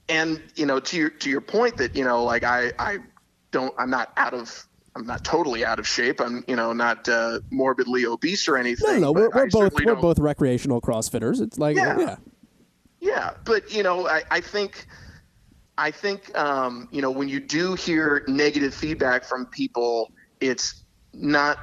[0.09, 2.97] and, you know, to your, to your point that, you know, like I, I
[3.51, 6.19] don't, I'm not out of, I'm not totally out of shape.
[6.19, 8.99] I'm, you know, not uh, morbidly obese or anything.
[8.99, 11.39] No, no, we're, we're both we're don't- both recreational CrossFitters.
[11.39, 11.97] It's like Yeah.
[11.97, 12.15] yeah.
[12.99, 14.85] Yeah, but you know, I, I think,
[15.81, 21.57] I think, um, you know, when you do hear negative feedback from people, it's not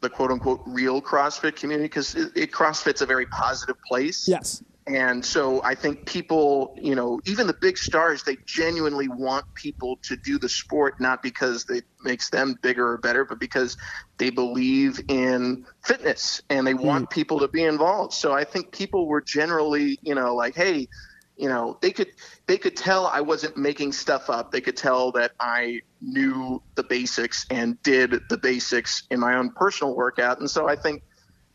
[0.00, 4.26] the quote unquote real CrossFit community because it, it, CrossFit's a very positive place.
[4.26, 4.64] Yes.
[4.88, 9.98] And so I think people, you know, even the big stars, they genuinely want people
[10.02, 13.76] to do the sport, not because it makes them bigger or better, but because
[14.18, 18.12] they believe in fitness and they want people to be involved.
[18.12, 20.88] So I think people were generally, you know, like, hey,
[21.36, 22.12] you know, they could
[22.46, 24.52] they could tell I wasn't making stuff up.
[24.52, 29.50] They could tell that I knew the basics and did the basics in my own
[29.50, 30.40] personal workout.
[30.40, 31.02] And so I think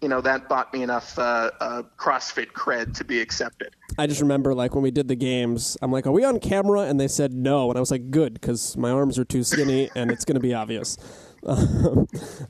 [0.02, 3.76] you know that bought me enough uh, uh, CrossFit cred to be accepted.
[3.98, 6.82] I just remember like when we did the games, I'm like, "Are we on camera?"
[6.82, 9.89] And they said no, and I was like, "Good," because my arms are too skinny
[9.96, 10.98] and it's going to be obvious.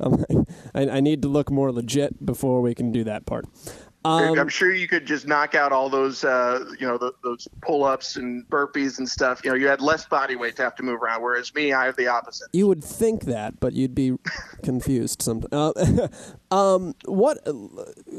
[0.02, 3.46] Um, like, I, I need to look more legit before we can do that part.
[4.04, 7.48] Um, I'm sure you could just knock out all those, uh, you know, the, those
[7.62, 9.42] pull-ups and burpees and stuff.
[9.44, 11.86] You know, you had less body weight to have to move around, whereas me, I
[11.86, 12.48] have the opposite.
[12.52, 14.18] You would think that, but you'd be
[14.64, 15.22] confused.
[15.22, 15.54] sometimes.
[15.54, 16.08] uh,
[16.52, 17.38] um, what?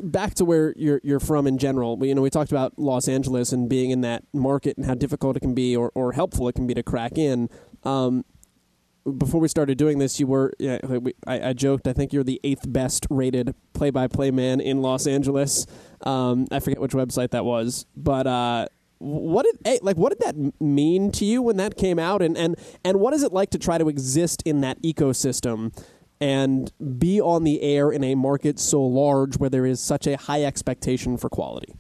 [0.05, 1.99] Back to where you're you're from in general.
[2.05, 5.37] You know, we talked about Los Angeles and being in that market and how difficult
[5.37, 7.49] it can be, or, or helpful it can be to crack in.
[7.83, 8.25] Um,
[9.19, 11.89] before we started doing this, you were yeah, we, I, I, joked.
[11.89, 15.67] I think you're the eighth best rated play-by-play man in Los Angeles.
[16.03, 18.67] Um, I forget which website that was, but uh,
[18.99, 22.57] what did like what did that mean to you when that came out, and and
[22.85, 25.77] and what is it like to try to exist in that ecosystem?
[26.21, 30.17] And be on the air in a market so large where there is such a
[30.17, 31.75] high expectation for quality.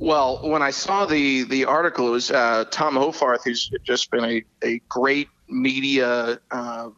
[0.00, 4.24] Well, when I saw the the article, it was uh, Tom Hoffarth, who's just been
[4.24, 6.88] a, a great media uh,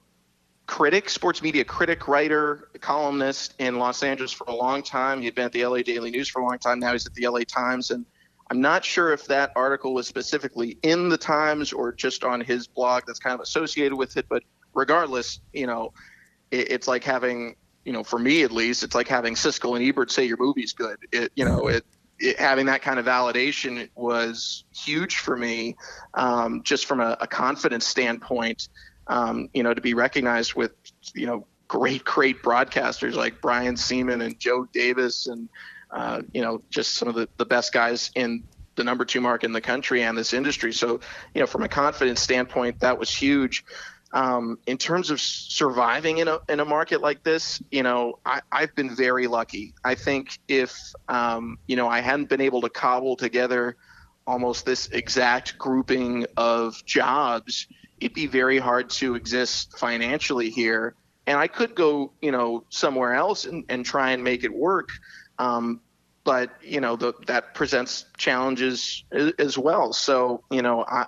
[0.66, 5.20] critic, sports media critic, writer, columnist in Los Angeles for a long time.
[5.20, 6.78] He'd been at the LA Daily News for a long time.
[6.78, 8.06] Now he's at the LA Times, and
[8.52, 12.68] I'm not sure if that article was specifically in the Times or just on his
[12.68, 14.26] blog that's kind of associated with it.
[14.28, 15.92] But regardless, you know,
[16.52, 19.84] it, it's like having, you know, for me at least, it's like having Siskel and
[19.84, 20.98] Ebert say your movie's good.
[21.10, 21.84] It, you know, it
[22.22, 25.76] it, having that kind of validation was huge for me,
[26.14, 28.68] um, just from a, a confidence standpoint.
[29.08, 30.72] Um, you know, to be recognized with
[31.14, 35.48] you know great, great broadcasters like Brian Sieman and Joe Davis, and
[35.90, 39.44] uh, you know, just some of the, the best guys in the number two mark
[39.44, 40.72] in the country and this industry.
[40.72, 41.00] So,
[41.34, 43.64] you know, from a confidence standpoint, that was huge.
[44.14, 48.40] Um, in terms of surviving in a in a market like this, you know, I,
[48.52, 49.74] have been very lucky.
[49.84, 50.76] I think if
[51.08, 53.76] um, you know I hadn't been able to cobble together
[54.26, 57.66] almost this exact grouping of jobs,
[58.00, 60.94] it'd be very hard to exist financially here.
[61.26, 64.90] And I could go, you know, somewhere else and, and try and make it work.
[65.38, 65.80] Um,
[66.24, 69.92] but you know, the, that presents challenges as, as well.
[69.92, 71.06] So, you know, I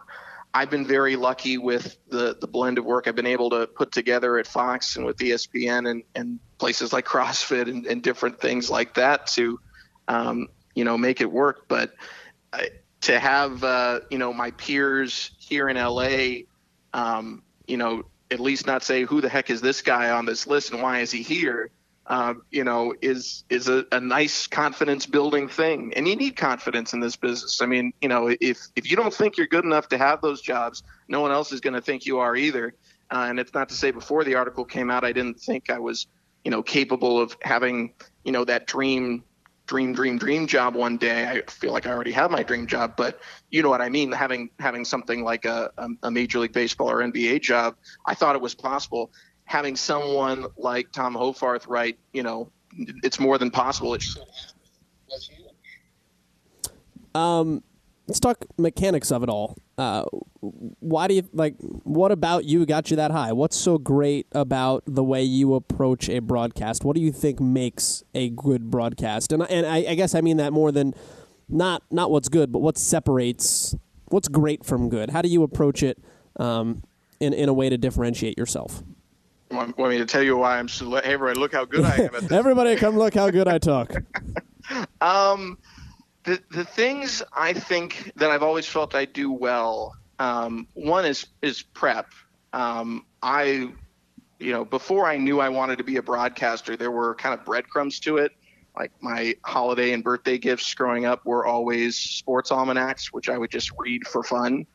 [0.56, 3.90] I've been very lucky with the, the blend of work I've been able to put
[3.90, 8.70] together at Fox and with ESPN and, and places like CrossFit and, and different things
[8.70, 9.58] like that to,
[10.06, 11.66] um, you know, make it work.
[11.66, 11.94] But
[12.52, 12.68] I,
[13.02, 16.44] to have, uh, you know, my peers here in LA,
[16.92, 20.46] um, you know, at least not say, who the heck is this guy on this
[20.46, 21.70] list and why is he here?
[22.06, 25.92] Uh, you know, is is a, a nice confidence building thing.
[25.96, 27.62] And you need confidence in this business.
[27.62, 30.42] I mean, you know, if if you don't think you're good enough to have those
[30.42, 32.74] jobs, no one else is going to think you are either.
[33.10, 35.78] Uh, and it's not to say before the article came out, I didn't think I
[35.78, 36.06] was,
[36.44, 37.92] you know, capable of having,
[38.24, 39.22] you know, that dream,
[39.66, 41.26] dream, dream, dream job one day.
[41.26, 44.12] I feel like I already have my dream job, but you know what I mean.
[44.12, 45.70] Having having something like a,
[46.02, 49.10] a major league baseball or NBA job, I thought it was possible
[49.44, 52.50] having someone like Tom Hoffarth write, you know,
[53.02, 53.94] it's more than possible.
[53.94, 54.22] It should
[57.14, 57.62] Um,
[58.08, 59.56] let's talk mechanics of it all.
[59.78, 60.04] Uh,
[60.40, 61.54] why do you like?
[61.60, 63.32] What about you got you that high?
[63.32, 66.84] What's so great about the way you approach a broadcast?
[66.84, 69.32] What do you think makes a good broadcast?
[69.32, 70.94] And and I, I guess I mean that more than
[71.48, 73.74] not not what's good, but what separates
[74.08, 75.10] what's great from good.
[75.10, 75.98] How do you approach it
[76.36, 76.82] um,
[77.20, 78.82] in in a way to differentiate yourself?
[79.54, 80.90] Want, want me to tell you why I'm so?
[80.90, 82.32] Hey, everybody, look how good I am at this.
[82.32, 83.92] everybody, come look how good I talk.
[85.00, 85.58] um,
[86.24, 89.94] the the things I think that I've always felt I do well.
[90.18, 92.12] Um, one is is prep.
[92.52, 93.70] Um, I,
[94.38, 97.44] you know, before I knew I wanted to be a broadcaster, there were kind of
[97.44, 98.32] breadcrumbs to it.
[98.76, 103.50] Like my holiday and birthday gifts growing up were always sports almanacs, which I would
[103.50, 104.66] just read for fun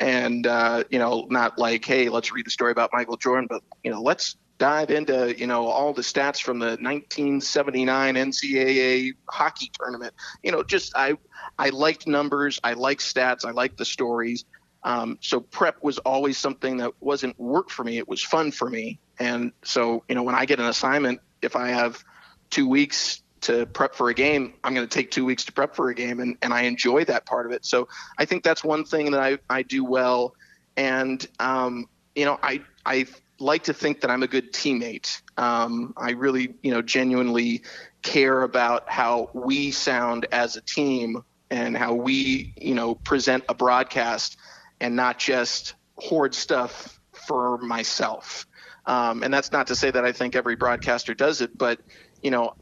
[0.00, 3.62] and uh, you know, not like, hey, let's read the story about Michael Jordan, but
[3.82, 9.70] you know, let's dive into you know all the stats from the 1979 NCAA hockey
[9.78, 10.14] tournament.
[10.42, 11.14] You know, just I
[11.58, 14.44] I liked numbers, I liked stats, I liked the stories.
[14.82, 18.68] Um, so prep was always something that wasn't work for me; it was fun for
[18.68, 19.00] me.
[19.18, 22.02] And so you know, when I get an assignment, if I have
[22.50, 25.74] two weeks to prep for a game, I'm going to take two weeks to prep
[25.74, 27.64] for a game, and, and I enjoy that part of it.
[27.64, 30.34] So I think that's one thing that I, I do well.
[30.76, 33.06] And, um, you know, I, I
[33.38, 35.20] like to think that I'm a good teammate.
[35.36, 37.62] Um, I really, you know, genuinely
[38.02, 43.54] care about how we sound as a team and how we, you know, present a
[43.54, 44.36] broadcast
[44.80, 48.46] and not just hoard stuff for myself.
[48.86, 51.80] Um, and that's not to say that I think every broadcaster does it, but
[52.22, 52.54] you know,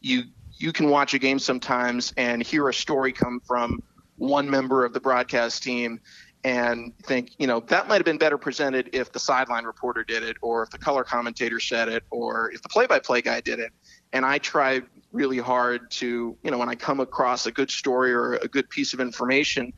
[0.00, 0.24] you
[0.58, 3.82] you can watch a game sometimes and hear a story come from
[4.16, 6.00] one member of the broadcast team
[6.44, 10.22] and think, you know, that might have been better presented if the sideline reporter did
[10.22, 13.72] it, or if the color commentator said it, or if the play-by-play guy did it.
[14.12, 18.12] And I try really hard to, you know, when I come across a good story
[18.12, 19.72] or a good piece of information,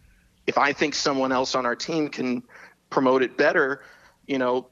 [0.47, 2.43] if I think someone else on our team can
[2.91, 3.83] promote it better,
[4.27, 4.69] you know,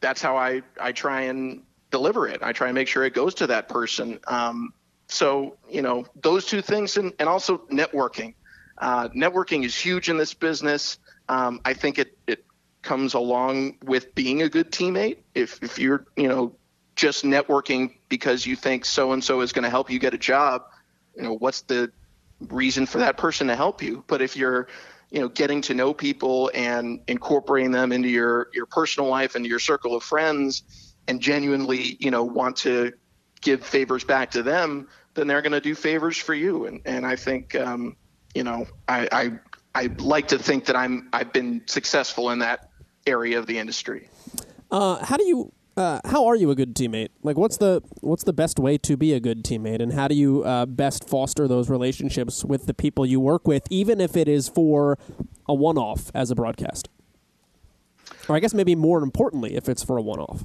[0.00, 1.62] that's how I, I try and
[1.94, 2.42] deliver it.
[2.42, 4.18] I try and make sure it goes to that person.
[4.26, 4.72] Um,
[5.06, 8.34] so, you know, those two things and, and also networking.
[8.78, 10.98] Uh, networking is huge in this business.
[11.28, 12.44] Um, I think it, it
[12.82, 15.18] comes along with being a good teammate.
[15.34, 16.56] If, if you're, you know,
[16.96, 20.18] just networking because you think so and so is going to help you get a
[20.18, 20.64] job,
[21.16, 21.92] you know, what's the
[22.48, 24.02] reason for that person to help you?
[24.08, 24.66] But if you're,
[25.10, 29.46] you know, getting to know people and incorporating them into your your personal life and
[29.46, 30.64] your circle of friends,
[31.08, 32.92] and genuinely, you know, want to
[33.40, 36.66] give favors back to them, then they're going to do favors for you.
[36.66, 37.96] And and I think, um,
[38.34, 39.30] you know, I, I
[39.74, 42.70] I like to think that I'm I've been successful in that
[43.06, 44.08] area of the industry.
[44.70, 47.08] Uh, how do you uh, how are you a good teammate?
[47.22, 50.14] Like, what's the what's the best way to be a good teammate, and how do
[50.14, 54.28] you uh, best foster those relationships with the people you work with, even if it
[54.28, 54.98] is for
[55.48, 56.88] a one-off as a broadcast,
[58.28, 60.44] or I guess maybe more importantly, if it's for a one-off.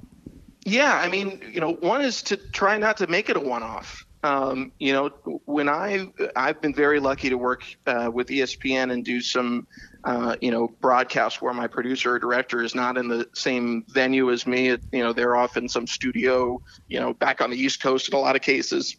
[0.69, 4.05] Yeah, I mean, you know, one is to try not to make it a one-off.
[4.23, 5.09] Um, you know,
[5.45, 9.65] when I I've been very lucky to work uh, with ESPN and do some
[10.03, 14.29] uh, you know broadcasts where my producer or director is not in the same venue
[14.29, 14.67] as me.
[14.91, 18.13] You know, they're off in some studio, you know, back on the East Coast in
[18.13, 18.95] a lot of cases,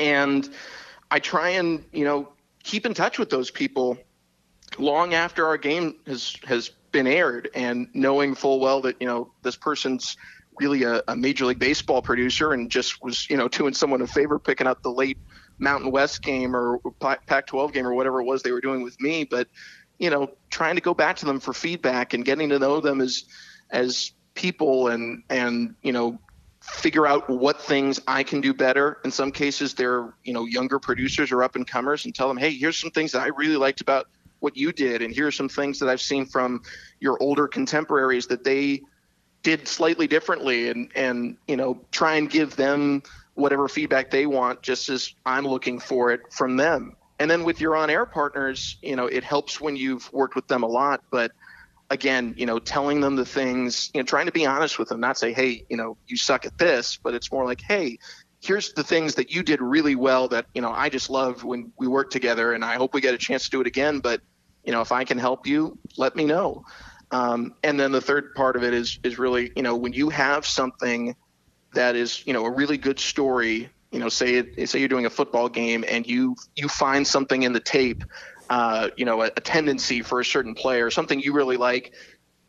[0.00, 0.50] and
[1.10, 2.28] I try and you know
[2.62, 3.96] keep in touch with those people
[4.78, 9.32] long after our game has has been aired and knowing full well that you know
[9.42, 10.16] this person's
[10.58, 14.06] really a, a, Major League Baseball producer and just was, you know, doing someone a
[14.06, 15.18] favor picking up the late
[15.58, 19.24] Mountain West game or Pac-12 game or whatever it was they were doing with me.
[19.24, 19.48] But,
[19.98, 23.00] you know, trying to go back to them for feedback and getting to know them
[23.00, 23.24] as
[23.70, 26.18] as people and and you know
[26.60, 28.98] figure out what things I can do better.
[29.04, 32.36] In some cases, they're you know younger producers or up and comers, and tell them,
[32.36, 34.06] hey, here's some things that I really liked about
[34.40, 36.62] what you did, and here are some things that I've seen from
[37.00, 38.82] your older contemporaries that they
[39.44, 43.02] did slightly differently and and you know try and give them
[43.34, 46.96] whatever feedback they want just as I'm looking for it from them.
[47.18, 50.62] And then with your on-air partners, you know, it helps when you've worked with them
[50.62, 51.32] a lot, but
[51.90, 55.00] again, you know, telling them the things, you know, trying to be honest with them,
[55.00, 57.98] not say, "Hey, you know, you suck at this," but it's more like, "Hey,
[58.40, 61.72] here's the things that you did really well that, you know, I just loved when
[61.78, 64.20] we worked together and I hope we get a chance to do it again, but
[64.64, 66.64] you know, if I can help you, let me know."
[67.14, 70.08] Um, and then the third part of it is is really you know when you
[70.10, 71.14] have something
[71.74, 73.70] that is you know a really good story.
[73.92, 77.44] You know, say it, say you're doing a football game and you you find something
[77.44, 78.02] in the tape,
[78.50, 81.94] uh, you know, a, a tendency for a certain player, something you really like.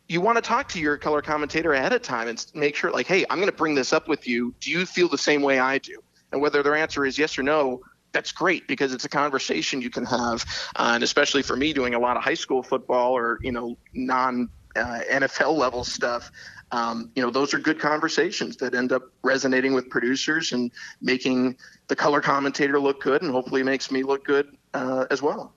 [0.08, 3.06] You want to talk to your color commentator ahead of time and make sure, like,
[3.06, 4.56] hey, I'm going to bring this up with you.
[4.60, 6.02] Do you feel the same way I do?
[6.32, 7.82] And whether their answer is yes or no,
[8.16, 10.46] that's great because it's a conversation you can have,
[10.78, 13.78] uh, and especially for me doing a lot of high school football or you know
[13.94, 16.32] non uh, NFL level stuff.
[16.72, 21.58] Um, you know, those are good conversations that end up resonating with producers and making
[21.88, 25.54] the color commentator look good, and hopefully makes me look good uh, as well.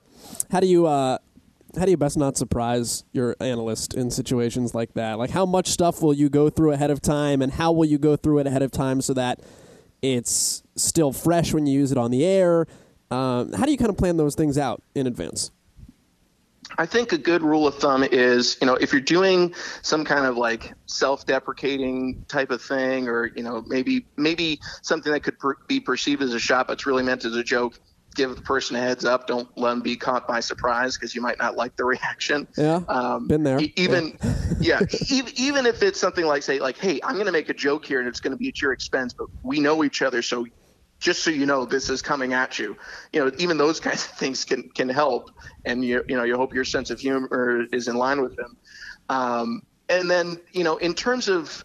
[0.51, 1.17] How do you uh,
[1.77, 5.17] how do you best not surprise your analyst in situations like that?
[5.17, 7.97] Like, how much stuff will you go through ahead of time, and how will you
[7.97, 9.39] go through it ahead of time so that
[10.01, 12.67] it's still fresh when you use it on the air.
[13.11, 15.51] Um, how do you kind of plan those things out in advance?
[16.77, 20.25] I think a good rule of thumb is, you know, if you're doing some kind
[20.25, 25.57] of like self-deprecating type of thing, or you know, maybe maybe something that could per-
[25.67, 27.79] be perceived as a shot, it's really meant as a joke
[28.15, 29.27] give the person a heads up.
[29.27, 32.47] Don't let them be caught by surprise because you might not like the reaction.
[32.57, 33.59] Yeah, um, been there.
[33.75, 34.17] Even
[34.59, 37.49] yeah, yeah even, even if it's something like say like, hey, I'm going to make
[37.49, 40.01] a joke here and it's going to be at your expense, but we know each
[40.01, 40.45] other, so
[40.99, 42.75] just so you know, this is coming at you.
[43.13, 45.29] You know, even those kinds of things can can help,
[45.65, 48.57] and you you know you hope your sense of humor is in line with them.
[49.09, 51.63] Um, and then you know, in terms of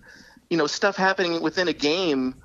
[0.50, 2.36] you know stuff happening within a game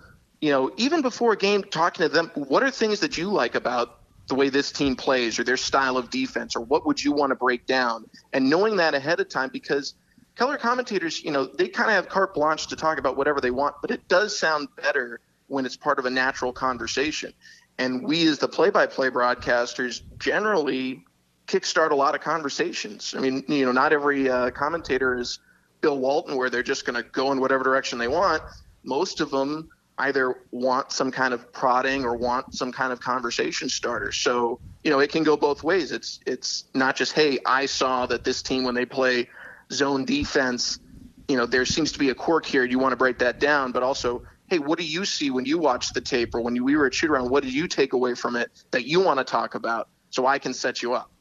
[0.41, 3.55] you know, even before a game, talking to them, what are things that you like
[3.55, 7.11] about the way this team plays or their style of defense or what would you
[7.11, 8.05] want to break down?
[8.31, 9.95] And knowing that ahead of time because
[10.35, 13.51] color commentators, you know, they kind of have carte blanche to talk about whatever they
[13.51, 17.33] want, but it does sound better when it's part of a natural conversation.
[17.77, 21.03] And we, as the play by play broadcasters, generally
[21.47, 23.15] kickstart a lot of conversations.
[23.17, 25.39] I mean, you know, not every uh, commentator is
[25.81, 28.43] Bill Walton where they're just going to go in whatever direction they want.
[28.83, 29.69] Most of them
[29.99, 34.11] either want some kind of prodding or want some kind of conversation starter.
[34.11, 35.91] So, you know, it can go both ways.
[35.91, 39.29] It's it's not just, hey, I saw that this team when they play
[39.71, 40.79] zone defense,
[41.27, 42.65] you know, there seems to be a quirk here.
[42.65, 45.57] You want to break that down, but also hey, what do you see when you
[45.57, 47.29] watch the tape or when you, we were at shoot around?
[47.29, 50.39] What did you take away from it that you want to talk about so I
[50.39, 51.11] can set you up?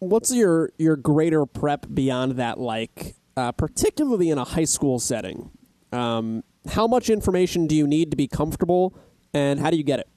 [0.00, 5.50] What's your your greater prep beyond that like, uh, particularly in a high school setting?
[5.92, 8.94] Um, how much information do you need to be comfortable,
[9.32, 10.08] and how do you get it?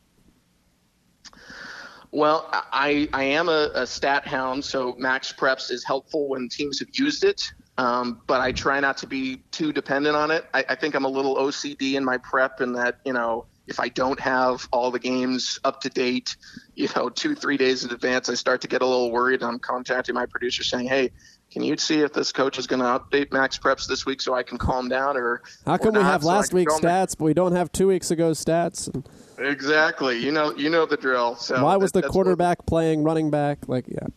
[2.11, 6.89] Well, I, I am a, a stat hound, so MaxPreps is helpful when teams have
[6.93, 7.41] used it,
[7.79, 10.45] um, but I try not to be too dependent on it.
[10.53, 13.79] I, I think I'm a little OCD in my prep, in that you know if
[13.79, 16.35] I don't have all the games up to date,
[16.75, 19.41] you know, two three days in advance, I start to get a little worried.
[19.41, 21.11] And I'm contacting my producer saying, "Hey,
[21.53, 24.41] can you see if this coach is going to update MaxPreps this week so I
[24.41, 27.35] can calm down?" Or how come or we have last can week's stats, but we
[27.35, 28.91] don't have two weeks ago stats?
[28.91, 30.17] And Exactly.
[30.17, 31.35] You know, you know the drill.
[31.35, 33.59] So why was that- the quarterback playing running back?
[33.67, 34.07] Like, yeah.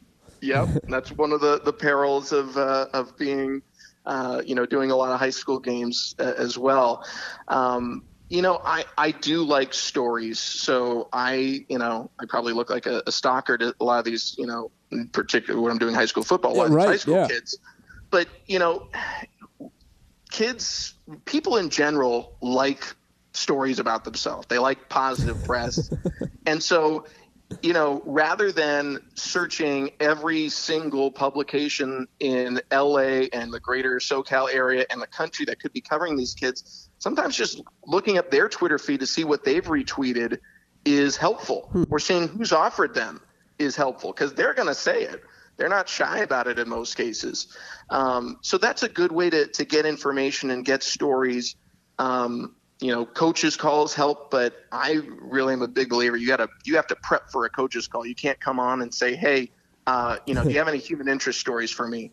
[0.41, 3.61] Yep, that's one of the the perils of uh, of being,
[4.07, 7.07] uh, you know, doing a lot of high school games uh, as well.
[7.49, 12.71] Um, you know, I I do like stories, so I you know I probably look
[12.71, 15.79] like a, a stalker to a lot of these you know, in particular when I'm
[15.79, 17.27] doing high school football, a lot Yeah, of right, high school yeah.
[17.29, 17.59] kids.
[18.11, 18.89] But you know,
[20.31, 22.85] kids, people in general like
[23.33, 24.47] stories about themselves.
[24.49, 25.91] They like positive press.
[26.47, 27.07] and so,
[27.63, 34.87] you know, rather than searching every single publication in LA and the greater SoCal area
[34.91, 38.79] and the country that could be covering these kids, sometimes just looking at their Twitter
[38.79, 40.39] feed to see what they've retweeted
[40.85, 41.71] is helpful.
[41.91, 43.21] Or seeing who's offered them
[43.59, 45.23] is helpful because they're going to say it.
[45.57, 47.57] They're not shy about it in most cases.
[47.89, 51.57] Um, so that's a good way to, to get information and get stories.
[51.99, 56.17] Um, you know, coaches calls help, but I really am a big believer.
[56.17, 58.05] You got to you have to prep for a coach's call.
[58.05, 59.51] You can't come on and say, "Hey,
[59.87, 62.13] uh, you know, do you have any human interest stories for me?"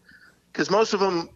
[0.52, 1.30] Because most of them,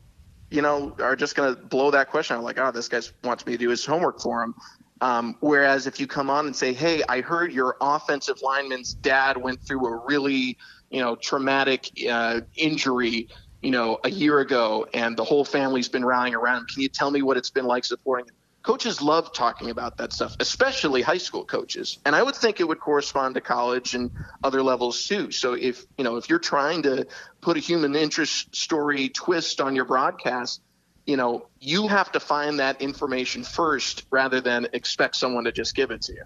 [0.49, 2.43] you know, are just going to blow that question out.
[2.43, 4.55] Like, oh, this guy wants me to do his homework for him.
[5.01, 9.37] Um, whereas if you come on and say, "Hey, I heard your offensive lineman's dad
[9.37, 10.57] went through a really,
[10.89, 13.27] you know, traumatic uh, injury."
[13.61, 16.65] You know, a year ago, and the whole family's been rallying around him.
[16.71, 18.27] Can you tell me what it's been like supporting?
[18.67, 21.99] Coaches love talking about that stuff, especially high school coaches.
[22.05, 24.11] And I would think it would correspond to college and
[24.43, 25.31] other levels too.
[25.31, 27.07] So if you know if you're trying to
[27.39, 30.61] put a human interest story twist on your broadcast,
[31.05, 35.73] you know you have to find that information first rather than expect someone to just
[35.73, 36.23] give it to you.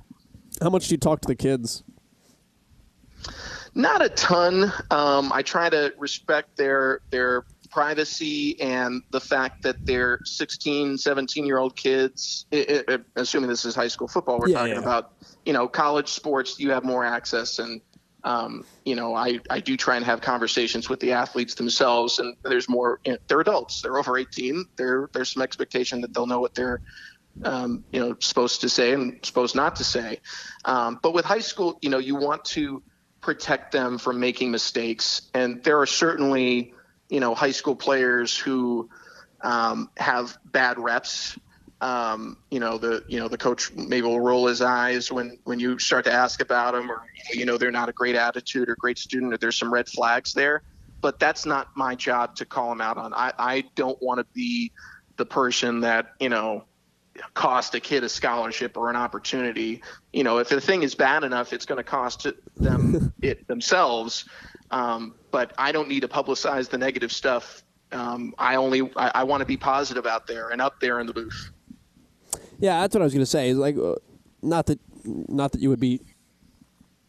[0.63, 1.83] How much do you talk to the kids?
[3.75, 4.73] Not a ton.
[4.89, 11.45] Um, I try to respect their their privacy and the fact that they're 16, 17
[11.45, 12.45] year old kids.
[12.53, 14.79] i i assuming this is high school football, we're Yeah, talking yeah.
[14.79, 15.11] about.
[15.45, 16.59] You know, college sports.
[16.59, 17.81] You have more access, and
[18.23, 22.35] um, you know, I I do try and have conversations with the athletes themselves, and
[22.43, 22.99] there's more.
[23.05, 23.81] You know, they're adults.
[23.81, 24.65] They're over 18.
[24.77, 26.81] There there's some expectation that they'll know what they're
[27.43, 30.19] um, you know supposed to say and supposed not to say.
[30.65, 32.83] Um, but with high school, you know, you want to
[33.21, 36.73] protect them from making mistakes, and there are certainly
[37.11, 38.89] you know high school players who
[39.41, 41.37] um, have bad reps.
[41.81, 45.59] Um, you know the you know the coach maybe will roll his eyes when when
[45.59, 47.03] you start to ask about them, or
[47.33, 50.33] you know they're not a great attitude or great student, or there's some red flags
[50.33, 50.63] there.
[51.01, 53.13] But that's not my job to call them out on.
[53.13, 54.71] I, I don't want to be
[55.17, 56.65] the person that you know
[57.33, 59.81] cost a kid a scholarship or an opportunity.
[60.13, 64.25] You know, if the thing is bad enough, it's going to cost them it themselves.
[64.69, 67.63] Um, but I don't need to publicize the negative stuff.
[67.91, 71.07] Um, I only I, I want to be positive out there and up there in
[71.07, 71.51] the booth.
[72.59, 73.49] Yeah, that's what I was going to say.
[73.49, 73.95] Is like, uh,
[74.41, 76.01] not that, not that you would be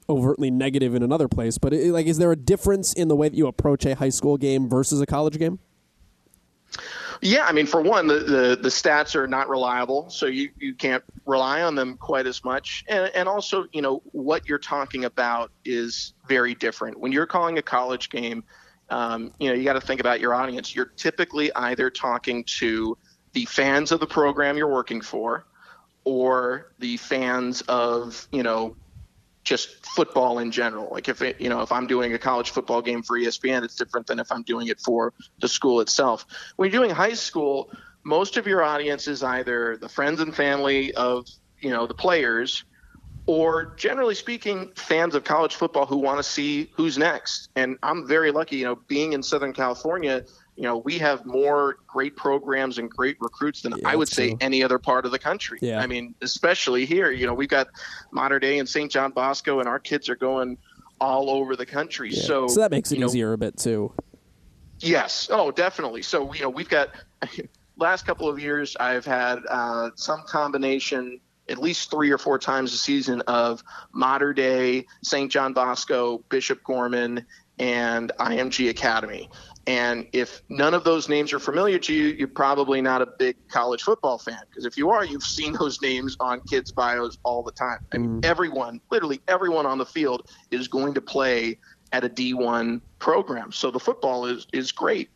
[0.09, 3.29] overtly negative in another place, but it, like, is there a difference in the way
[3.29, 5.59] that you approach a high school game versus a college game?
[7.25, 10.75] Yeah, I mean, for one, the, the, the stats are not reliable, so you, you
[10.75, 12.85] can't rely on them quite as much.
[12.89, 16.99] And, and also, you know, what you're talking about is very different.
[16.99, 18.43] When you're calling a college game,
[18.91, 20.75] um, you know, you got to think about your audience.
[20.75, 22.99] You're typically either talking to
[23.35, 25.47] the fans of the program you're working for
[26.03, 28.77] or the fans of, you know,
[29.45, 30.89] just football in general.
[30.91, 33.77] Like if it, you know, if I'm doing a college football game for ESPN, it's
[33.77, 36.27] different than if I'm doing it for the school itself.
[36.57, 37.71] When you're doing high school,
[38.05, 41.27] most of your audience is either the friends and family of,
[41.61, 42.65] you know, the players
[43.27, 47.51] or generally speaking, fans of college football who want to see who's next.
[47.55, 50.25] And I'm very lucky, you know, being in Southern California,
[50.57, 54.31] you know, we have more great programs and great recruits than Yeah, I would say
[54.31, 54.39] true.
[54.41, 55.59] any other part of the country.
[55.63, 55.81] Yeah.
[55.81, 57.69] I mean, especially here, you know, we've got
[58.11, 58.91] Mater Dei and St.
[58.91, 60.59] John Bosco, and our kids are going
[61.01, 62.13] all over the country.
[62.13, 63.93] So, so that makes it you know, easier a bit too.
[64.81, 65.29] Yes.
[65.31, 66.03] Oh, definitely.
[66.03, 66.91] So, you know, we've got
[67.77, 72.75] last couple of years, I've had uh, some combination, at least three or four times
[72.75, 75.31] a season, of Mater Dei St.
[75.31, 77.25] John Bosco, Bishop Gorman,
[77.59, 79.31] and IMG Academy.
[79.67, 83.37] And if none of those names are familiar to you, you're probably not a big
[83.49, 84.41] college football fan.
[84.51, 87.79] Because if you are, you've seen those names on kids' bios all the time.
[87.93, 91.59] I mean, everyone, literally everyone on the field is going to play
[91.93, 93.53] at a D1 program.
[93.53, 95.11] So the football is is great.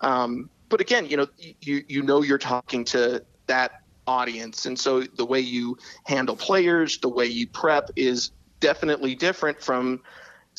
[0.00, 1.26] Um, but again, you know,
[1.60, 6.98] you you know you're talking to that audience, and so the way you handle players,
[6.98, 8.30] the way you prep is
[8.60, 10.00] definitely different from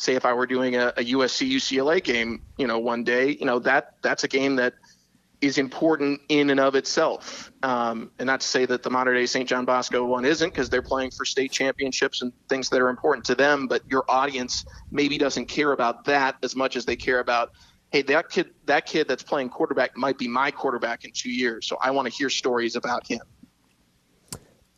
[0.02, 3.46] say if I were doing a, a USC UCLA game, you know, one day, you
[3.46, 4.74] know, that that's a game that
[5.40, 7.52] is important in and of itself.
[7.62, 9.48] Um, and not to say that the Mater Dei St.
[9.48, 13.24] John Bosco one isn't because they're playing for state championships and things that are important
[13.26, 17.20] to them, but your audience maybe doesn't care about that as much as they care
[17.20, 17.52] about,
[17.90, 21.66] hey, that kid that kid that's playing quarterback might be my quarterback in two years.
[21.66, 23.20] So I want to hear stories about him.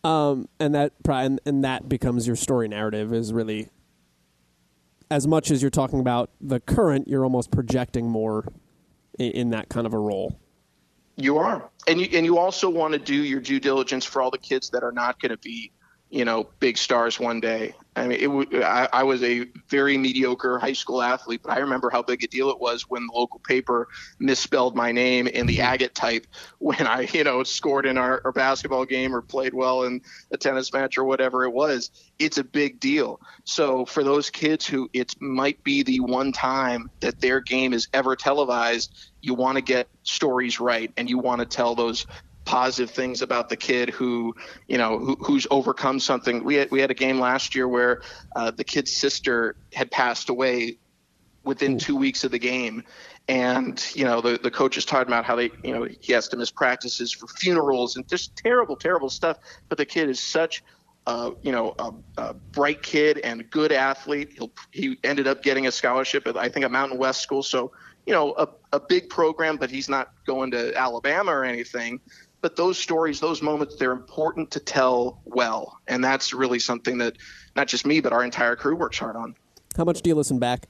[0.02, 3.70] Um, and that and, and that becomes your story narrative is really
[5.10, 8.46] as much as you're talking about the current, you're almost projecting more
[9.18, 10.38] in, in that kind of a role.
[11.16, 14.32] You are, and you and you also want to do your due diligence for all
[14.32, 15.70] the kids that are not going to be,
[16.14, 17.74] you know, big stars one day.
[17.96, 21.58] I mean, it, w- I, I was a very mediocre high school athlete, but I
[21.58, 23.88] remember how big a deal it was when the local paper
[24.20, 25.72] misspelled my name in the mm-hmm.
[25.72, 26.28] agate type
[26.60, 30.36] when I, you know, scored in our, our basketball game or played well in a
[30.36, 31.90] tennis match or whatever it was.
[32.20, 33.20] It's a big deal.
[33.42, 37.88] So for those kids who it might be the one time that their game is
[37.92, 42.06] ever televised, you want to get stories right and you want to tell those
[42.44, 44.34] positive things about the kid who
[44.68, 46.44] you know who, who's overcome something.
[46.44, 48.02] We had, we had a game last year where
[48.36, 50.78] uh, the kid's sister had passed away
[51.42, 52.84] within two weeks of the game.
[53.26, 56.28] And you know the, the coach is talking about how they you know he has
[56.28, 59.38] to miss practices for funerals and just terrible terrible stuff.
[59.68, 60.62] But the kid is such
[61.06, 64.32] uh, you know, a, a, bright kid and a good athlete.
[64.36, 67.42] He'll, he ended up getting a scholarship at, I think, a Mountain West school.
[67.42, 67.72] So,
[68.06, 72.00] you know, a, a big program, but he's not going to Alabama or anything
[72.44, 75.80] but those stories, those moments, they're important to tell well.
[75.88, 77.16] And that's really something that
[77.56, 79.34] not just me, but our entire crew works hard on.
[79.78, 80.68] How much do you listen back?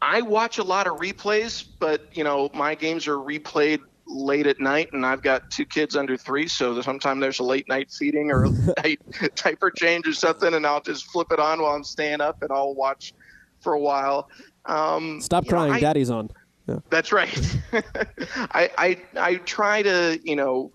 [0.00, 4.60] I watch a lot of replays, but you know, my games are replayed late at
[4.60, 8.30] night and I've got two kids under three, so sometimes there's a late night feeding
[8.30, 8.50] or a
[8.84, 9.00] night
[9.34, 12.52] diaper change or something and I'll just flip it on while I'm staying up and
[12.52, 13.14] I'll watch
[13.58, 14.28] for a while.
[14.64, 16.30] Um, Stop crying, know, I, daddy's on.
[16.66, 16.78] Yeah.
[16.90, 17.58] That's right.
[17.72, 20.72] I, I I try to you know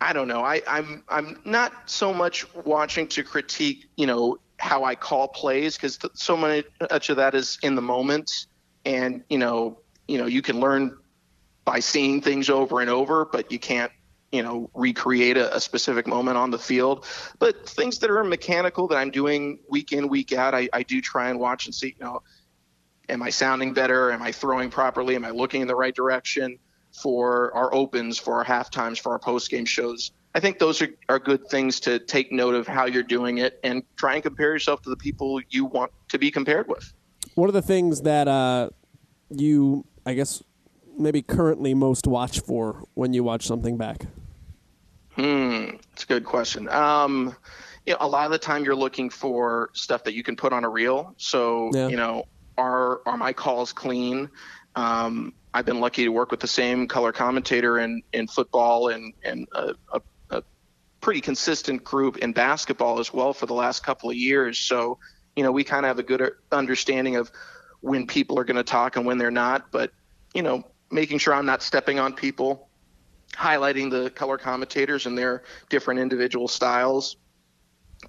[0.00, 4.84] I don't know I I'm I'm not so much watching to critique you know how
[4.84, 8.46] I call plays because th- so much of that is in the moment
[8.84, 10.96] and you know you know you can learn
[11.64, 13.92] by seeing things over and over but you can't
[14.32, 17.06] you know recreate a, a, specific moment on the field
[17.38, 21.00] but things that are mechanical that i'm doing week in week out I, I do
[21.00, 22.22] try and watch and see you know
[23.08, 24.10] am I sounding better?
[24.10, 25.14] Am I throwing properly?
[25.14, 26.58] Am I looking in the right direction
[26.92, 30.12] for our opens, for our half times, for our post game shows?
[30.34, 33.58] I think those are, are good things to take note of how you're doing it
[33.64, 36.92] and try and compare yourself to the people you want to be compared with.
[37.34, 38.70] What are the things that uh,
[39.30, 40.42] you, I guess,
[40.98, 44.06] maybe currently most watch for when you watch something back?
[45.12, 46.68] Hmm, it's a good question.
[46.68, 47.34] Um,
[47.86, 50.52] you know, a lot of the time you're looking for stuff that you can put
[50.52, 51.14] on a reel.
[51.16, 51.88] So, yeah.
[51.88, 52.26] you know,
[52.58, 54.30] are are my calls clean?
[54.74, 59.14] Um, I've been lucky to work with the same color commentator in, in football and,
[59.24, 60.42] and a, a, a
[61.00, 64.58] pretty consistent group in basketball as well for the last couple of years.
[64.58, 64.98] So,
[65.34, 67.32] you know, we kind of have a good understanding of
[67.80, 69.70] when people are going to talk and when they're not.
[69.70, 69.92] But,
[70.34, 72.68] you know, making sure I'm not stepping on people,
[73.32, 77.16] highlighting the color commentators and their different individual styles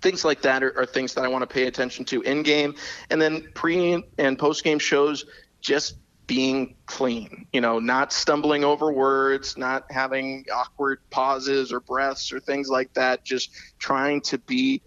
[0.01, 2.75] things like that are, are, things that I want to pay attention to in game,
[3.09, 5.25] and then pre and post game shows
[5.61, 7.47] just being clean.
[7.53, 12.93] You know, not stumbling over words, not having awkward pauses or breaths or things like
[12.93, 13.23] that.
[13.23, 14.81] Just trying to be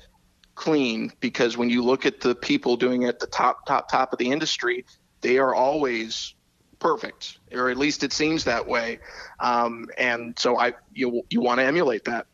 [0.55, 4.13] clean because when you look at the people doing it at the top, top, top
[4.13, 4.85] of the industry,
[5.23, 6.35] they are always
[6.79, 8.99] perfect, or at least it seems that way.
[9.39, 12.27] Um, and so I, you, you want to emulate that.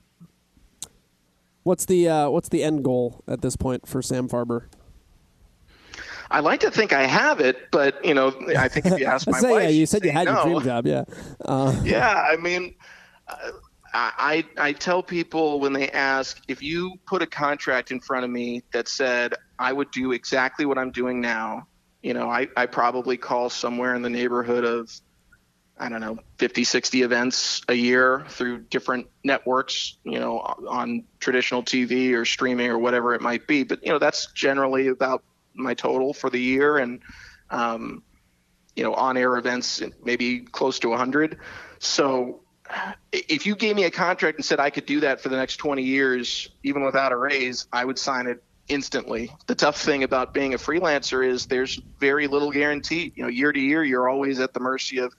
[1.67, 4.69] What's the uh, what's the end goal at this point for Sam Farber?
[6.31, 9.27] I like to think I have it, but you know, I think if you ask
[9.27, 10.35] my say, wife, yeah, you said you had no.
[10.35, 11.03] your dream job, yeah.
[11.45, 12.77] Uh, yeah, I mean,
[13.27, 13.51] uh,
[13.93, 18.31] I I tell people when they ask if you put a contract in front of
[18.31, 21.67] me that said I would do exactly what I'm doing now,
[22.01, 24.89] you know, I I probably call somewhere in the neighborhood of
[25.79, 31.63] I don't know, 50, 60 events a year through different networks, you know, on traditional
[31.63, 33.63] TV or streaming or whatever it might be.
[33.63, 35.23] But, you know, that's generally about
[35.55, 36.79] my total for the year.
[36.79, 37.01] And,
[37.51, 38.03] um,
[38.75, 41.39] you know, on air events, maybe close to 100.
[41.79, 42.41] So
[43.13, 45.57] if you gave me a contract and said I could do that for the next
[45.57, 49.31] 20 years, even without a raise, I would sign it instantly.
[49.47, 53.13] The tough thing about being a freelancer is there's very little guarantee.
[53.15, 55.13] You know, year to year, you're always at the mercy of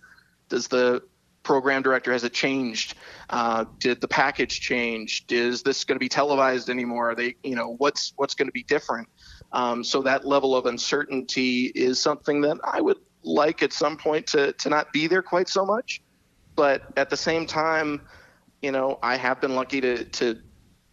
[0.50, 1.02] does the
[1.48, 2.96] program director has it changed?
[3.30, 5.26] Uh, did the package change?
[5.30, 7.12] Is this going to be televised anymore?
[7.12, 9.08] Are they, you know, what's what's going to be different?
[9.54, 14.28] Um, so that level of uncertainty is something that I would like at some point
[14.28, 16.02] to to not be there quite so much.
[16.56, 18.02] But at the same time,
[18.62, 20.42] you know, I have been lucky to to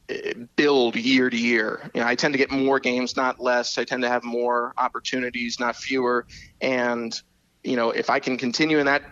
[0.09, 1.91] eh, build year to year.
[1.95, 3.77] You know, I tend to get more games, not less.
[3.77, 6.27] I tend to have more opportunities, not fewer.
[6.61, 7.21] And
[7.65, 9.03] you know, if I can continue in that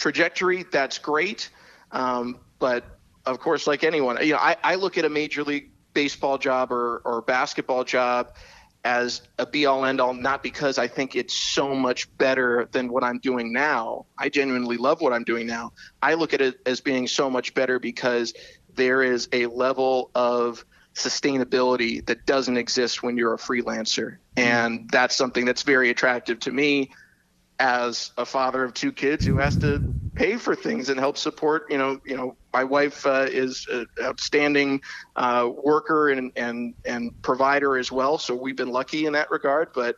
[0.00, 1.50] trajectory, that's great.
[1.92, 2.84] Um, but
[3.26, 6.72] of course, like anyone, you know, I, I look at a major league baseball job
[6.72, 8.34] or, or basketball job
[8.82, 12.90] as a be all end all, not because I think it's so much better than
[12.90, 14.06] what I'm doing now.
[14.16, 15.72] I genuinely love what I'm doing now.
[16.02, 18.32] I look at it as being so much better because
[18.74, 24.16] there is a level of sustainability that doesn't exist when you're a freelancer.
[24.36, 26.90] And that's something that's very attractive to me
[27.60, 29.80] as a father of two kids who has to
[30.14, 33.86] pay for things and help support you know you know my wife uh, is an
[34.02, 34.80] outstanding
[35.14, 38.18] uh, worker and and and provider as well.
[38.18, 39.96] So we've been lucky in that regard but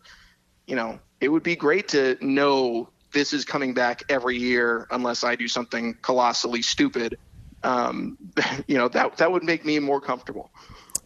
[0.67, 5.23] you know it would be great to know this is coming back every year unless
[5.23, 7.17] I do something colossally stupid.
[7.63, 8.19] Um,
[8.67, 10.51] you know that that would make me more comfortable.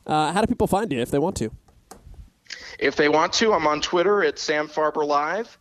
[0.07, 1.51] Uh, how do people find you if they want to?
[2.79, 5.59] if they want to I'm on Twitter at Sam Farber Live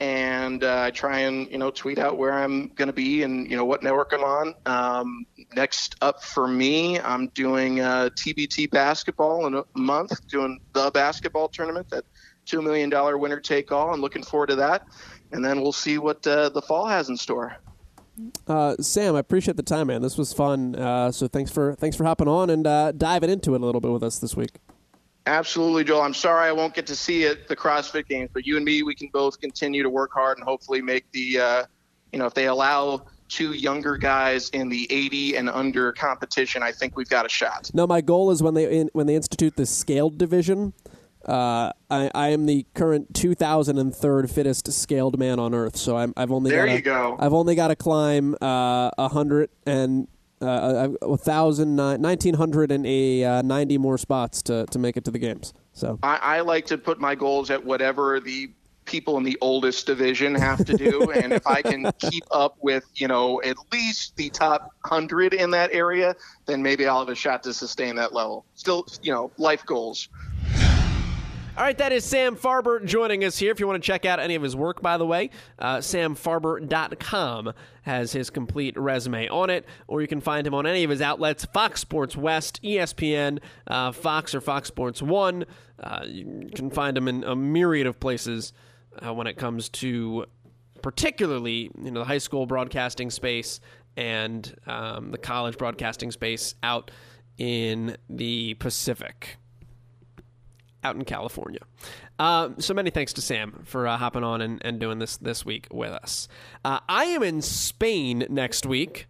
[0.00, 3.50] and uh, I try and you know tweet out where I'm going to be and
[3.50, 4.54] you know what network I'm on.
[4.66, 10.90] Um, next up for me, I'm doing uh, TBT basketball in a month, doing the
[10.92, 12.04] basketball tournament, that
[12.44, 13.92] two million dollar winner take all.
[13.92, 14.86] I'm looking forward to that,
[15.32, 17.56] and then we'll see what uh, the fall has in store.
[18.46, 20.02] Uh, Sam, I appreciate the time, man.
[20.02, 20.74] This was fun.
[20.74, 23.80] Uh, so thanks for thanks for hopping on and uh, diving into it a little
[23.80, 24.58] bit with us this week.
[25.28, 26.00] Absolutely, Joel.
[26.00, 28.82] I'm sorry I won't get to see it the CrossFit Games, but you and me,
[28.82, 31.64] we can both continue to work hard and hopefully make the, uh,
[32.12, 36.72] you know, if they allow two younger guys in the 80 and under competition, I
[36.72, 37.70] think we've got a shot.
[37.74, 40.72] No, my goal is when they in, when they institute the scaled division.
[41.26, 46.32] Uh, I, I am the current 2003rd fittest scaled man on earth, so I'm, I've
[46.32, 47.16] only There gotta, you go.
[47.20, 50.08] I've only got to climb uh, a hundred and
[50.40, 55.04] uh, a thousand nineteen hundred and a uh, ninety more spots to, to make it
[55.04, 55.54] to the games.
[55.72, 58.50] So I, I like to put my goals at whatever the
[58.84, 62.84] people in the oldest division have to do, and if I can keep up with,
[62.94, 66.16] you know, at least the top hundred in that area,
[66.46, 68.44] then maybe I'll have a shot to sustain that level.
[68.54, 70.08] Still, you know, life goals.
[71.58, 73.50] All right, that is Sam Farber joining us here.
[73.50, 77.52] If you want to check out any of his work, by the way, uh, samfarber.com
[77.82, 81.02] has his complete resume on it, or you can find him on any of his
[81.02, 85.46] outlets Fox Sports West, ESPN, uh, Fox or Fox Sports One.
[85.82, 88.52] Uh, you can find him in a myriad of places
[89.04, 90.26] uh, when it comes to
[90.80, 93.58] particularly you know the high school broadcasting space
[93.96, 96.92] and um, the college broadcasting space out
[97.36, 99.38] in the Pacific
[100.88, 101.60] out in California.
[102.18, 105.44] Uh, so many thanks to Sam for uh, hopping on and, and doing this this
[105.44, 106.28] week with us.
[106.64, 109.06] Uh, I am in Spain next week,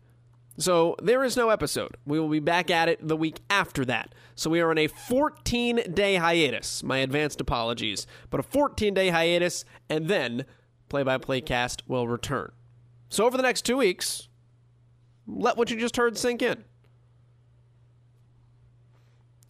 [0.58, 1.96] so there is no episode.
[2.04, 4.14] We will be back at it the week after that.
[4.34, 6.82] So we are on a 14 day hiatus.
[6.82, 10.44] My advanced apologies, but a 14 day hiatus, and then
[10.88, 12.50] play by play cast will return.
[13.08, 14.28] So over the next two weeks,
[15.26, 16.64] let what you just heard sink in.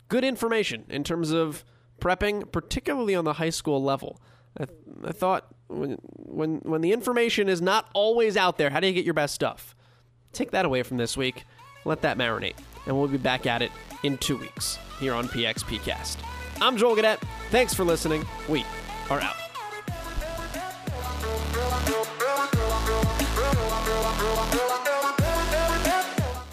[0.09, 1.65] Good information in terms of
[2.01, 4.21] prepping, particularly on the high school level.
[4.59, 4.67] I,
[5.05, 8.93] I thought when, when when the information is not always out there, how do you
[8.93, 9.75] get your best stuff?
[10.33, 11.45] Take that away from this week.
[11.85, 13.71] Let that marinate, and we'll be back at it
[14.03, 16.19] in two weeks here on PXP Cast.
[16.61, 17.19] I'm Joel Godett.
[17.51, 18.27] Thanks for listening.
[18.49, 18.65] We
[19.11, 19.37] are out.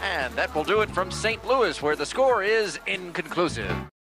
[0.01, 1.45] And that will do it from St.
[1.45, 3.75] Louis, where the score is inconclusive.